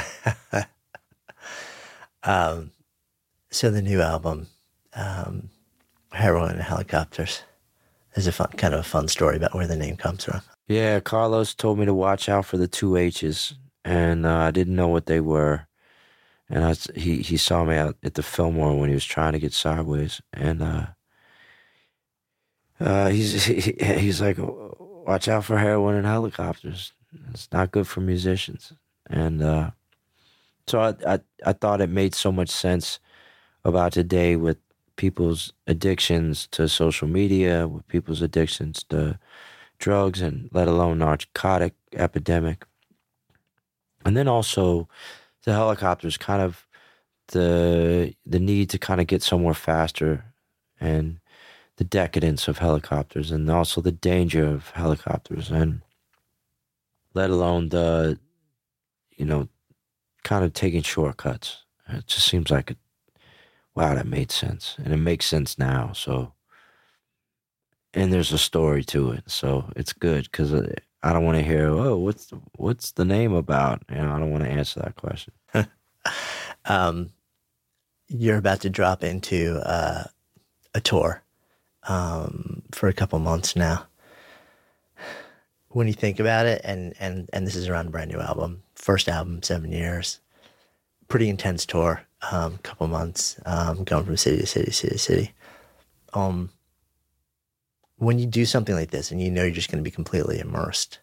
[2.24, 2.72] um,
[3.52, 4.48] so the new album,
[4.94, 5.50] um,
[6.12, 7.44] Heroin and Helicopters,
[8.16, 10.42] is a fun kind of a fun story about where the name comes from.
[10.68, 13.56] Yeah, Carlos told me to watch out for the two H's
[13.90, 15.66] and uh, I didn't know what they were.
[16.48, 19.40] And I, he he saw me out at the Fillmore when he was trying to
[19.40, 20.88] get sideways, and uh,
[22.80, 26.94] uh, he's he, he's like, watch out for heroin and helicopters.
[27.32, 28.74] It's not good for musicians.
[29.10, 29.72] And uh,
[30.68, 33.00] so I, I I thought it made so much sense
[33.66, 34.58] about today with
[34.98, 39.20] people's addictions to social media, with people's addictions to
[39.80, 42.66] drugs, and let alone narcotic epidemic.
[44.06, 44.88] And then also
[45.44, 46.66] the helicopters kind of
[47.28, 50.26] the the need to kind of get somewhere faster
[50.80, 51.20] and
[51.76, 55.82] the decadence of helicopters and also the danger of helicopters and
[57.14, 58.20] let alone the
[59.20, 59.50] you know,
[60.24, 61.64] kind of taking shortcuts.
[61.90, 62.76] It just seems like, a,
[63.76, 64.76] wow, that made sense.
[64.84, 65.92] And it makes sense now.
[65.94, 66.34] So,
[67.94, 69.24] and there's a story to it.
[69.28, 73.34] So it's good because uh, I don't want to hear, oh, what's, what's the name
[73.34, 73.84] about?
[73.90, 75.34] You know, I don't want to answer that question.
[76.66, 77.12] um,
[78.10, 80.04] you're about to drop into uh,
[80.74, 81.24] a tour
[81.88, 83.86] um, for a couple months now.
[85.70, 88.64] When you think about it, and and and this is around a brand new album,
[88.74, 90.20] first album, seven years,
[91.08, 95.34] pretty intense tour, um, couple months, um, going from city to city, city to city.
[96.14, 96.50] Um,
[98.00, 100.40] when you do something like this, and you know you're just going to be completely
[100.40, 101.00] immersed,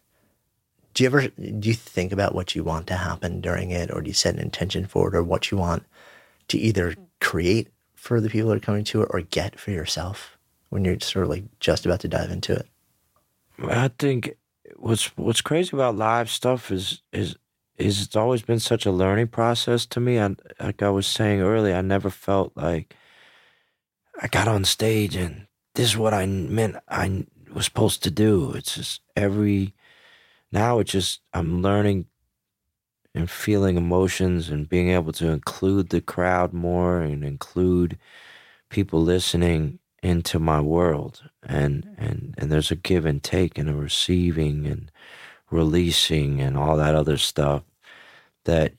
[0.93, 4.01] do you ever do you think about what you want to happen during it, or
[4.01, 5.85] do you set an intention for it, or what you want
[6.49, 10.37] to either create for the people that are coming to it, or get for yourself
[10.69, 12.67] when you're sort of like just about to dive into it?
[13.59, 14.35] I think
[14.75, 17.35] what's what's crazy about live stuff is is
[17.77, 20.19] is it's always been such a learning process to me.
[20.59, 22.95] Like I was saying earlier, I never felt like
[24.19, 25.46] I got on stage and
[25.77, 28.51] this is what I meant I was supposed to do.
[28.53, 29.75] It's just every
[30.51, 32.07] now it's just I'm learning
[33.13, 37.99] and feeling emotions and being able to include the crowd more and include
[38.69, 43.75] people listening into my world and and and there's a give and take and a
[43.75, 44.91] receiving and
[45.51, 47.61] releasing and all that other stuff
[48.45, 48.73] that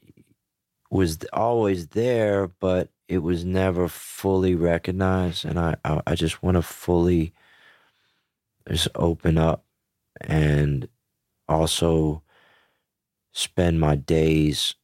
[0.90, 6.56] was always there but it was never fully recognized and i i, I just want
[6.56, 7.32] to fully
[8.68, 9.64] just open up
[10.20, 10.88] and
[11.48, 12.22] also
[13.32, 14.74] spend my days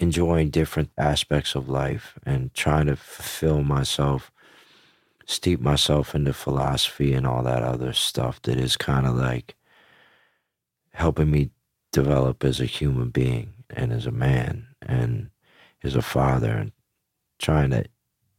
[0.00, 4.30] enjoying different aspects of life and trying to fulfill myself
[5.28, 9.54] steep myself into philosophy and all that other stuff that is kind of like
[10.92, 11.50] helping me
[11.92, 14.66] develop as a human being and as a man.
[14.80, 15.28] And
[15.82, 16.72] as a father and
[17.38, 17.84] trying to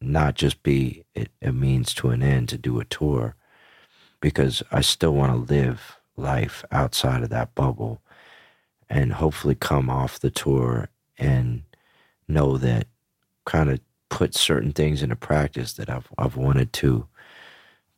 [0.02, 3.36] not just be it, a means to an end to do a tour
[4.22, 8.02] because I still want to live life outside of that bubble
[8.90, 11.64] and hopefully come off the tour and
[12.28, 12.88] know that
[13.46, 13.80] kind of
[14.10, 17.08] put certain things into practice that I've I've wanted to.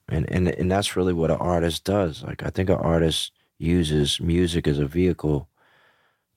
[0.10, 2.24] And and and that's really what an artist does.
[2.24, 5.48] Like I think an artist uses music as a vehicle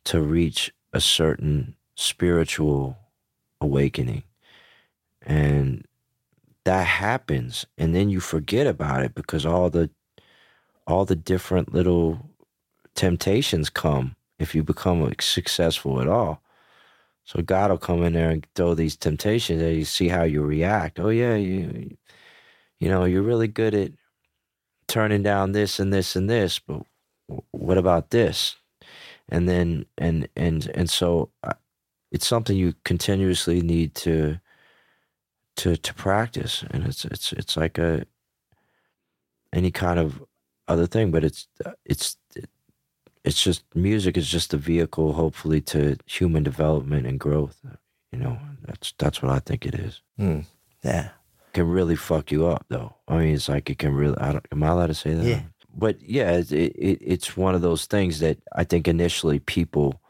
[0.04, 2.98] to reach a certain spiritual
[3.60, 4.24] awakening.
[5.22, 5.86] And
[6.64, 9.90] that happens and then you forget about it because all the
[10.86, 12.30] all the different little
[12.94, 16.42] temptations come if you become successful at all.
[17.24, 20.42] So God will come in there and throw these temptations, and you see how you
[20.42, 21.00] react.
[21.00, 21.96] Oh yeah, you,
[22.78, 23.92] you know, you're really good at
[24.88, 26.82] turning down this and this and this, but
[27.50, 28.56] what about this?
[29.30, 31.54] And then and and and so uh,
[32.14, 34.38] it's something you continuously need to
[35.56, 38.06] to to practice, and it's it's it's like a
[39.52, 40.22] any kind of
[40.68, 41.48] other thing, but it's
[41.84, 42.16] it's
[43.24, 47.60] it's just music is just a vehicle, hopefully, to human development and growth.
[48.12, 50.00] You know, that's that's what I think it is.
[50.16, 50.44] Mm,
[50.84, 51.08] yeah,
[51.52, 52.94] can really fuck you up, though.
[53.08, 54.18] I mean, it's like it can really.
[54.18, 55.24] I don't, am I allowed to say that?
[55.24, 55.42] Yeah.
[55.76, 60.00] But yeah, it, it, it's one of those things that I think initially people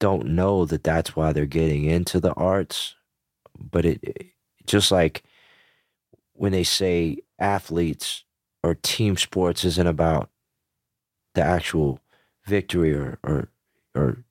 [0.00, 2.96] don't know that that's why they're getting into the arts.
[3.56, 4.32] But it,
[4.66, 5.22] just like
[6.32, 8.24] when they say athletes
[8.62, 10.30] or team sports isn't about
[11.34, 12.00] the actual
[12.46, 13.48] victory or, or,
[13.94, 14.24] or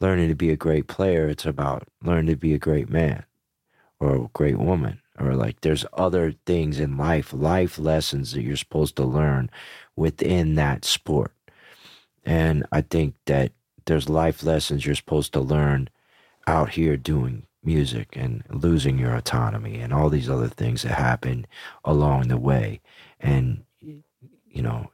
[0.00, 1.28] learning to be a great player.
[1.28, 3.24] It's about learning to be a great man
[4.00, 5.00] or a great woman.
[5.18, 9.50] Or like there's other things in life, life lessons that you're supposed to learn
[9.96, 11.32] within that sport.
[12.24, 13.52] And I think that
[13.88, 15.88] there's life lessons you're supposed to learn
[16.46, 21.46] out here doing music and losing your autonomy and all these other things that happen
[21.84, 22.80] along the way.
[23.18, 24.90] And, you know,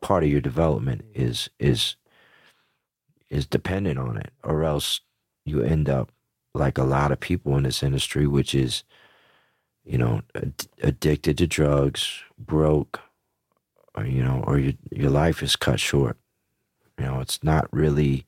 [0.00, 1.96] part of your development is is
[3.30, 5.00] is dependent on it or else
[5.44, 6.12] you end up
[6.54, 8.84] like a lot of people in this industry which is
[9.84, 13.00] you know ad- addicted to drugs broke
[13.94, 16.18] or you know or your your life is cut short
[16.98, 18.26] you know it's not really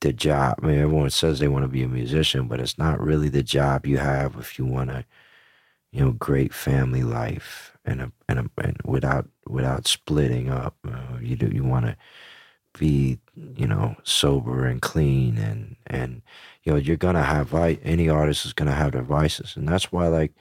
[0.00, 3.00] the job I mean everyone says they want to be a musician but it's not
[3.00, 5.04] really the job you have if you want a
[5.92, 10.76] you know great family life and a, and, a, and without without splitting up.
[10.86, 11.96] Uh, you do you want to
[12.78, 13.18] be
[13.56, 16.22] you know sober and clean and and
[16.64, 20.08] you know you're gonna have any artist is gonna have their vices and that's why
[20.08, 20.32] like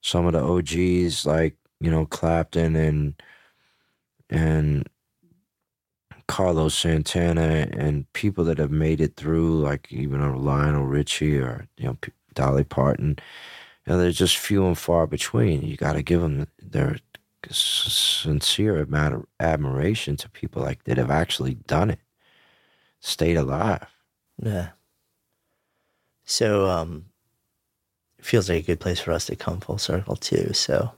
[0.00, 3.14] some of the OGs like you know Clapton and
[4.30, 4.88] and
[6.32, 11.84] Carlos Santana and people that have made it through, like even Lionel Richie or you
[11.84, 11.98] know
[12.32, 13.18] Dolly Parton.
[13.84, 15.60] You know, they're just few and far between.
[15.60, 16.96] You got to give them their
[17.50, 22.00] sincere amount of admiration to people like that have actually done it,
[23.00, 23.88] stayed alive.
[24.42, 24.70] Yeah.
[26.24, 27.04] So, um,
[28.18, 30.54] it feels like a good place for us to come full circle too.
[30.54, 30.92] So,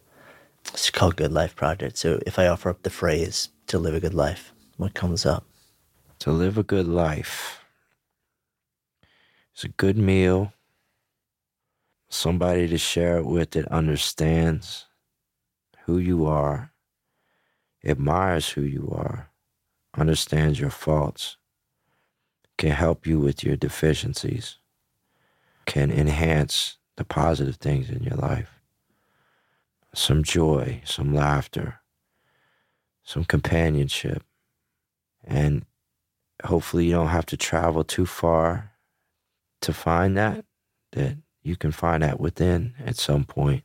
[0.68, 1.98] it's called Good Life Project.
[1.98, 5.44] So, if I offer up the phrase to live a good life, what comes up?
[6.20, 7.60] To live a good life
[9.56, 10.52] is a good meal,
[12.08, 14.86] somebody to share it with that understands
[15.84, 16.72] who you are,
[17.84, 19.30] admires who you are,
[19.96, 21.36] understands your faults,
[22.56, 24.58] can help you with your deficiencies,
[25.66, 28.60] can enhance the positive things in your life.
[29.94, 31.80] Some joy, some laughter,
[33.04, 34.24] some companionship.
[35.26, 35.64] And
[36.44, 38.72] hopefully, you don't have to travel too far
[39.62, 40.44] to find that,
[40.92, 43.64] that you can find that within at some point.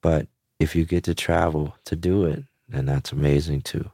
[0.00, 0.28] But
[0.58, 3.90] if you get to travel to do it, then that's amazing too.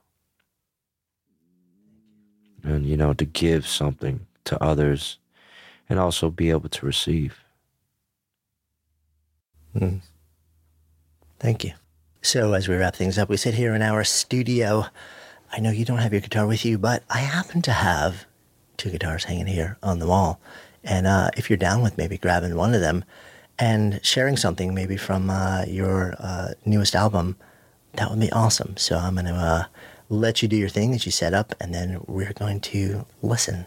[2.62, 5.18] And, you know, to give something to others
[5.88, 7.40] and also be able to receive.
[9.74, 10.00] Mm.
[11.40, 11.72] Thank you.
[12.22, 14.86] So, as we wrap things up, we sit here in our studio.
[15.54, 18.24] I know you don't have your guitar with you, but I happen to have
[18.78, 20.40] two guitars hanging here on the wall.
[20.82, 23.04] And uh, if you're down with maybe grabbing one of them
[23.58, 27.36] and sharing something maybe from uh, your uh, newest album,
[27.94, 28.78] that would be awesome.
[28.78, 29.64] So I'm going to uh,
[30.08, 33.66] let you do your thing that you set up, and then we're going to listen.